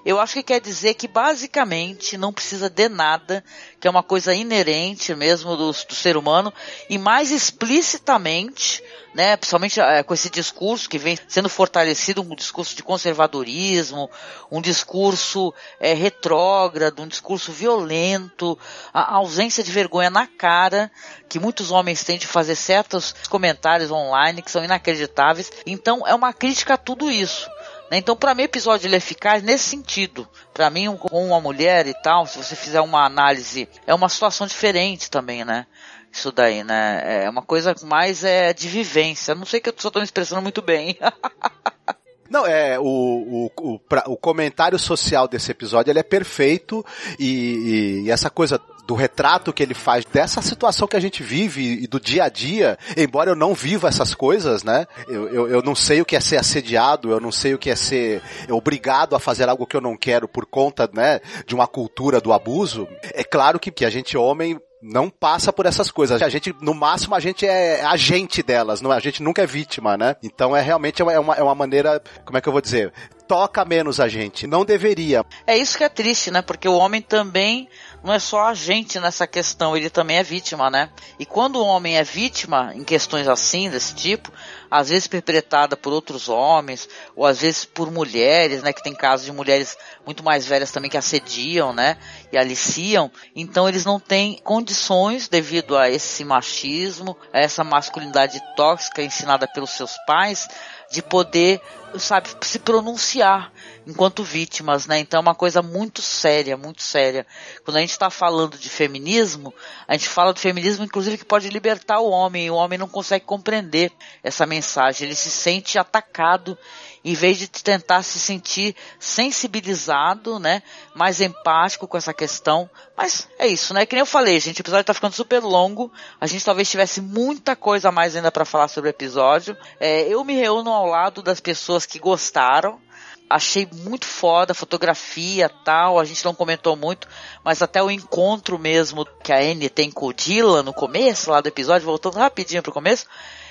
[0.08, 3.44] Eu acho que quer dizer que basicamente não precisa de nada,
[3.78, 6.50] que é uma coisa inerente mesmo do, do ser humano,
[6.88, 8.82] e mais explicitamente
[9.14, 14.08] né, principalmente é, com esse discurso que vem sendo fortalecido, um discurso de conservadorismo,
[14.50, 18.58] um discurso é, retrógrado, um discurso violento,
[18.94, 20.90] a ausência de vergonha na cara
[21.28, 25.50] que muitos homens têm de fazer certos comentários online que são inacreditáveis.
[25.66, 27.50] Então é uma crítica a tudo isso.
[27.90, 30.28] Então, para mim, o episódio ele é eficaz nesse sentido.
[30.52, 34.46] Para mim, com uma mulher e tal, se você fizer uma análise, é uma situação
[34.46, 35.66] diferente também, né?
[36.12, 37.24] Isso daí, né?
[37.24, 39.34] É uma coisa mais é, de vivência.
[39.34, 40.98] Não sei que eu só tô me expressando muito bem.
[42.28, 46.84] Não, é, o, o, o, pra, o, comentário social desse episódio ele é perfeito
[47.18, 51.82] e, e, essa coisa do retrato que ele faz dessa situação que a gente vive
[51.82, 54.86] e do dia a dia, embora eu não viva essas coisas, né?
[55.06, 57.68] Eu, eu, eu não sei o que é ser assediado, eu não sei o que
[57.68, 61.66] é ser obrigado a fazer algo que eu não quero por conta, né, de uma
[61.66, 62.88] cultura do abuso.
[63.02, 66.22] É claro que, que a gente homem não passa por essas coisas.
[66.22, 68.96] A gente, no máximo, a gente é agente delas, não é?
[68.96, 70.16] A gente nunca é vítima, né?
[70.22, 72.92] Então é realmente é uma, é uma maneira, como é que eu vou dizer?
[73.26, 74.46] Toca menos a gente.
[74.46, 75.24] Não deveria.
[75.46, 76.40] É isso que é triste, né?
[76.40, 77.68] Porque o homem também
[78.02, 80.90] não é só a gente nessa questão, ele também é vítima, né?
[81.18, 84.32] E quando o homem é vítima em questões assim, desse tipo,
[84.70, 88.72] às vezes perpetrada por outros homens, ou às vezes por mulheres, né?
[88.72, 89.76] Que tem casos de mulheres
[90.06, 91.96] muito mais velhas também que assediam, né?
[92.32, 93.10] E aliciam.
[93.34, 99.70] Então eles não têm condições devido a esse machismo, a essa masculinidade tóxica ensinada pelos
[99.70, 100.48] seus pais,
[100.90, 101.60] de poder,
[101.98, 103.52] sabe, se pronunciar
[103.86, 104.98] enquanto vítimas, né?
[104.98, 107.26] Então é uma coisa muito séria, muito séria.
[107.64, 109.52] Quando a gente está falando de feminismo,
[109.86, 112.88] a gente fala do feminismo, inclusive, que pode libertar o homem, e o homem não
[112.88, 113.90] consegue compreender
[114.22, 116.56] essa mensagem, ele se sente atacado
[117.04, 120.62] em vez de tentar se sentir sensibilizado, né,
[120.94, 122.68] mais empático com essa questão.
[122.96, 123.86] Mas é isso, né?
[123.86, 125.90] Que nem eu falei, gente, o episódio tá ficando super longo.
[126.20, 129.56] A gente talvez tivesse muita coisa mais ainda para falar sobre o episódio.
[129.78, 132.80] É, eu me reúno ao lado das pessoas que gostaram,
[133.28, 137.06] achei muito foda a fotografia tal, a gente não comentou muito,
[137.44, 141.40] mas até o encontro mesmo que a Anne tem com o Dylan no começo lá
[141.40, 143.06] do episódio, voltando rapidinho pro começo,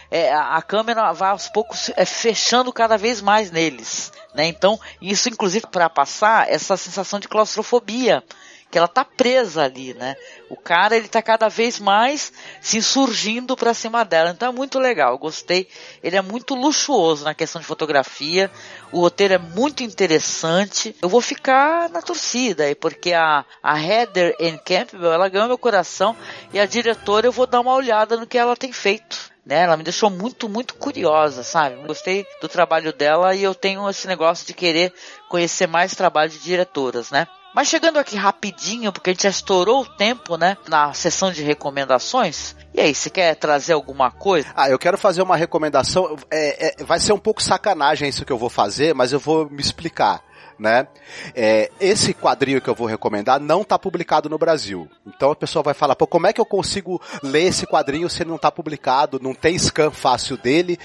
[0.09, 4.47] é, a câmera vai aos poucos é, fechando cada vez mais neles, né?
[4.47, 8.23] Então, isso inclusive para passar essa sensação de claustrofobia,
[8.69, 10.15] que ela tá presa ali, né?
[10.49, 14.31] O cara ele tá cada vez mais se insurgindo para cima dela.
[14.31, 15.67] Então é muito legal, gostei.
[16.03, 18.51] Ele é muito luxuoso na questão de fotografia.
[18.91, 20.95] O roteiro é muito interessante.
[21.01, 25.57] Eu vou ficar na torcida aí, porque a, a Heather Ann Campbell, ela ganhou meu
[25.57, 26.15] coração
[26.53, 29.61] e a diretora eu vou dar uma olhada no que ela tem feito né?
[29.61, 31.77] Ela me deixou muito, muito curiosa, sabe?
[31.87, 34.93] Gostei do trabalho dela e eu tenho esse negócio de querer
[35.29, 37.25] conhecer mais trabalho de diretoras, né?
[37.53, 40.57] Mas chegando aqui rapidinho, porque a gente já estourou o tempo, né?
[40.67, 42.55] Na sessão de recomendações.
[42.73, 44.47] E aí, você quer trazer alguma coisa?
[44.55, 46.15] Ah, eu quero fazer uma recomendação.
[46.29, 49.49] É, é, vai ser um pouco sacanagem isso que eu vou fazer, mas eu vou
[49.49, 50.21] me explicar
[50.59, 50.87] né?
[51.35, 54.89] É, esse quadrinho que eu vou recomendar não está publicado no Brasil.
[55.05, 58.23] Então a pessoa vai falar, pô, como é que eu consigo ler esse quadrinho se
[58.23, 59.19] ele não está publicado?
[59.21, 60.77] Não tem scan fácil dele?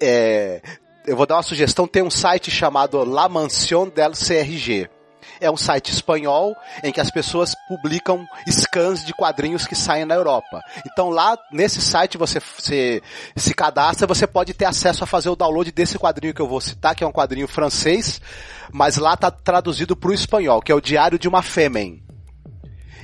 [0.00, 0.62] É,
[1.06, 4.88] eu vou dar uma sugestão, tem um site chamado La Mansion del CRG
[5.40, 10.14] é um site espanhol em que as pessoas publicam scans de quadrinhos que saem na
[10.14, 10.62] Europa.
[10.86, 13.02] Então lá nesse site você se,
[13.36, 16.60] se cadastra, você pode ter acesso a fazer o download desse quadrinho que eu vou
[16.60, 18.20] citar, que é um quadrinho francês,
[18.72, 22.07] mas lá está traduzido para o espanhol, que é o Diário de uma Fêmea.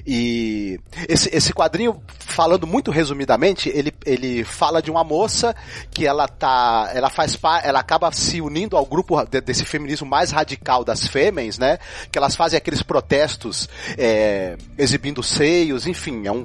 [0.06, 0.78] E
[1.08, 5.56] esse, esse quadrinho, falando muito resumidamente, ele, ele fala de uma moça
[5.90, 10.30] que ela tá, ela faz ela acaba se unindo ao grupo de, desse feminismo mais
[10.30, 11.78] radical das fêmeas, né?
[12.12, 16.44] Que elas fazem aqueles protestos é, exibindo seios, enfim, é um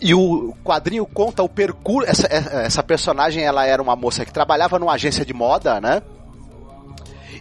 [0.00, 2.08] e o quadrinho conta o percurso.
[2.08, 6.02] Essa, essa personagem ela era uma moça que trabalhava numa agência de moda, né?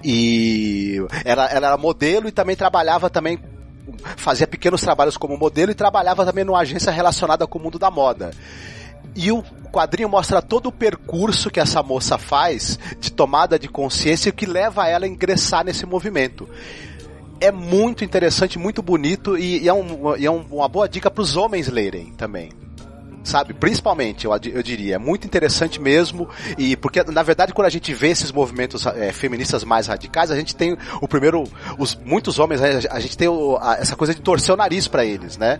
[0.03, 3.39] E ela, ela era modelo e também trabalhava também
[4.15, 7.89] fazia pequenos trabalhos como modelo e trabalhava também numa agência relacionada com o mundo da
[7.89, 8.31] moda.
[9.15, 14.29] E o quadrinho mostra todo o percurso que essa moça faz de tomada de consciência
[14.29, 16.47] e o que leva ela a ingressar nesse movimento.
[17.39, 21.09] É muito interessante, muito bonito e, e é, um, e é um, uma boa dica
[21.09, 22.66] para os homens lerem também
[23.23, 23.53] sabe?
[23.53, 27.93] Principalmente, eu, eu diria, é muito interessante mesmo, e porque, na verdade, quando a gente
[27.93, 31.43] vê esses movimentos é, feministas mais radicais, a gente tem o primeiro,
[31.77, 34.87] os, muitos homens, né, a gente tem o, a, essa coisa de torcer o nariz
[34.87, 35.59] para eles, né?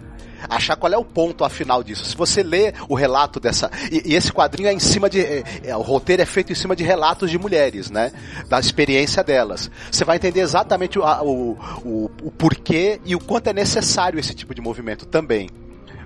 [0.50, 2.06] achar qual é o ponto afinal disso.
[2.06, 3.72] Se você lê o relato dessa.
[3.92, 5.20] E, e esse quadrinho é em cima de.
[5.20, 8.12] É, é, o roteiro é feito em cima de relatos de mulheres, né?
[8.48, 9.70] Da experiência delas.
[9.92, 14.34] Você vai entender exatamente o, o, o, o porquê e o quanto é necessário esse
[14.34, 15.50] tipo de movimento também.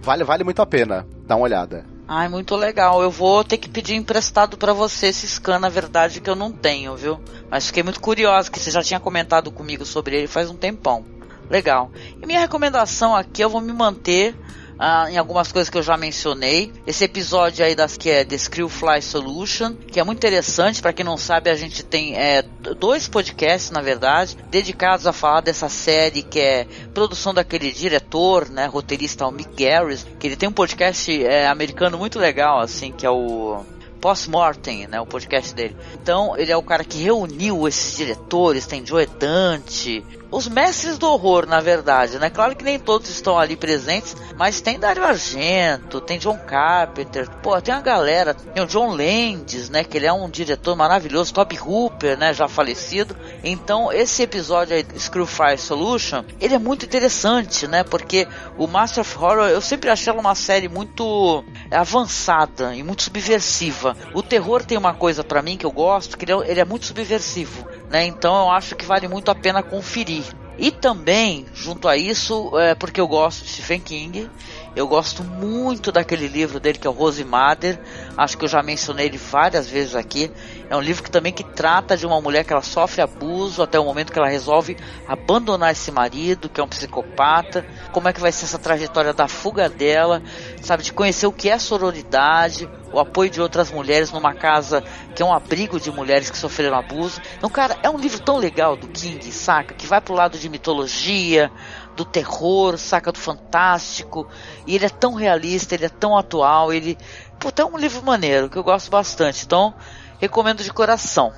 [0.02, 1.86] Vale, vale muito a pena dar uma olhada.
[2.08, 3.02] Ai, muito legal.
[3.02, 6.52] Eu vou ter que pedir emprestado para você esse scan, na verdade, que eu não
[6.52, 7.22] tenho, viu?
[7.50, 11.06] Mas fiquei muito curiosa, que você já tinha comentado comigo sobre ele faz um tempão.
[11.50, 11.92] Legal.
[12.22, 14.36] E minha recomendação aqui, eu vou me manter
[14.84, 16.74] ah, em algumas coisas que eu já mencionei.
[16.88, 18.36] Esse episódio aí das que é The
[18.68, 20.82] Fly Solution, que é muito interessante.
[20.82, 22.42] Para quem não sabe, a gente tem é,
[22.80, 26.66] dois podcasts, na verdade, dedicados a falar dessa série que é
[26.96, 32.00] produção daquele diretor, né, roteirista o Mick Garris, que ele tem um podcast é, americano
[32.00, 33.64] muito legal, assim, que é o
[34.02, 35.78] Post-Mortem, né, o podcast dele.
[35.94, 41.08] Então, ele é o cara que reuniu esses diretores, tem Joe Dante, os mestres do
[41.12, 42.30] horror, na verdade, né?
[42.30, 47.60] Claro que nem todos estão ali presentes, mas tem Dario Argento, tem John Carpenter, pô,
[47.62, 49.84] tem a galera, tem o John Landis, né?
[49.84, 52.34] Que ele é um diretor maravilhoso, Toby Hooper, né?
[52.34, 53.16] Já falecido.
[53.44, 57.84] Então, esse episódio aí, Screwfire Solution, ele é muito interessante, né?
[57.84, 58.28] Porque
[58.58, 63.96] o Master of Horror, eu sempre achei ela uma série muito avançada e muito subversiva.
[64.14, 66.86] O terror tem uma coisa para mim que eu gosto, que é, ele é muito
[66.86, 68.06] subversivo né?
[68.06, 70.24] Então eu acho que vale muito a pena conferir.
[70.58, 74.30] E também, junto a isso, é porque eu gosto de Stephen King,
[74.74, 77.80] eu gosto muito daquele livro dele que é o Rose Mother.
[78.18, 80.32] Acho que eu já mencionei ele várias vezes aqui.
[80.70, 83.78] É um livro que também que trata de uma mulher que ela sofre abuso até
[83.78, 87.66] o momento que ela resolve abandonar esse marido, que é um psicopata.
[87.92, 90.24] Como é que vai ser essa trajetória da fuga dela,
[90.62, 95.22] sabe, de conhecer o que é sororidade, o apoio de outras mulheres numa casa que
[95.22, 97.22] é um abrigo de mulheres que sofreram abuso.
[97.38, 99.74] Então, cara, é um livro tão legal do King, saca?
[99.74, 101.52] Que vai pro lado de mitologia,
[101.96, 104.28] do terror, saca do fantástico.
[104.66, 106.98] E ele é tão realista, ele é tão atual, ele.
[107.40, 109.46] Puta, é um livro maneiro que eu gosto bastante.
[109.46, 109.74] Então,
[110.20, 111.34] recomendo de coração.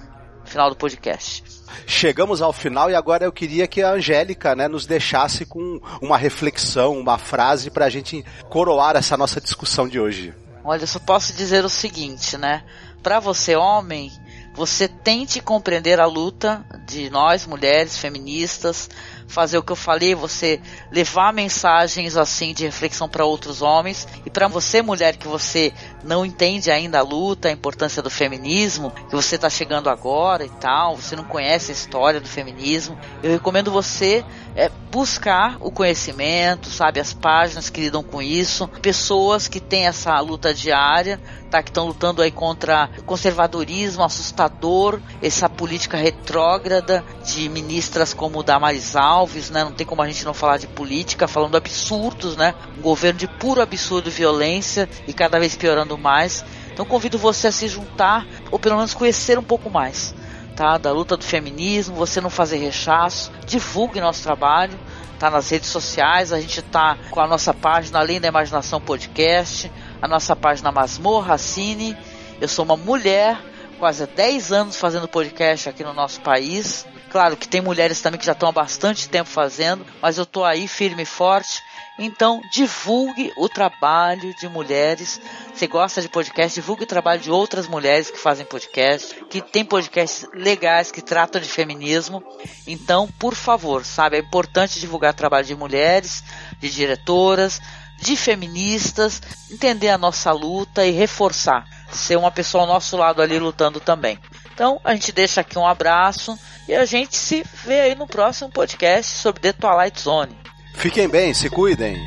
[0.46, 1.44] Final do podcast.
[1.88, 6.18] Chegamos ao final e agora eu queria que a Angélica né, nos deixasse com uma
[6.18, 10.34] reflexão, uma frase para a gente coroar essa nossa discussão de hoje.
[10.64, 12.64] Olha, eu só posso dizer o seguinte, né?
[13.02, 14.12] Para você, homem,
[14.54, 18.90] você tente compreender a luta de nós, mulheres feministas,
[19.28, 20.60] fazer o que eu falei, você
[20.92, 24.08] levar mensagens assim de reflexão para outros homens.
[24.26, 28.92] E para você mulher que você não entende ainda a luta, a importância do feminismo,
[28.92, 33.32] que você está chegando agora e tal, você não conhece a história do feminismo, eu
[33.32, 34.24] recomendo você
[34.56, 40.20] é, buscar o conhecimento, sabe, as páginas que lidam com isso, pessoas que têm essa
[40.20, 41.20] luta diária,
[41.50, 48.96] tá, que estão lutando aí contra conservadorismo assustador, essa política retrógrada de ministras como Damaris
[49.14, 52.82] Alves, né, não tem como a gente não falar de política, falando absurdos, né, um
[52.82, 56.44] governo de puro absurdo e violência e cada vez piorando mais.
[56.72, 60.14] Então convido você a se juntar ou pelo menos conhecer um pouco mais
[60.56, 60.78] tá?
[60.78, 64.78] Da luta do feminismo, você não fazer rechaço, divulgue nosso trabalho,
[65.20, 65.30] tá?
[65.30, 70.08] Nas redes sociais, a gente tá com a nossa página Além da Imaginação Podcast, a
[70.08, 71.98] nossa página Masmorra Cine.
[72.40, 73.40] Eu sou uma mulher,
[73.80, 76.86] quase há 10 anos fazendo podcast aqui no nosso país.
[77.14, 80.44] Claro que tem mulheres também que já estão há bastante tempo fazendo, mas eu tô
[80.44, 81.64] aí firme e forte
[81.98, 85.22] então, divulgue o trabalho de mulheres.
[85.54, 86.60] Você gosta de podcast?
[86.60, 91.40] Divulgue o trabalho de outras mulheres que fazem podcast, que tem podcasts legais que tratam
[91.40, 92.24] de feminismo.
[92.66, 96.24] Então, por favor, sabe, é importante divulgar o trabalho de mulheres,
[96.60, 97.62] de diretoras,
[98.00, 103.38] de feministas, entender a nossa luta e reforçar, ser uma pessoa ao nosso lado ali
[103.38, 104.18] lutando também.
[104.54, 106.38] Então, a gente deixa aqui um abraço
[106.68, 110.38] e a gente se vê aí no próximo podcast sobre The Twilight Zone.
[110.76, 111.98] Fiquem bem, se cuidem.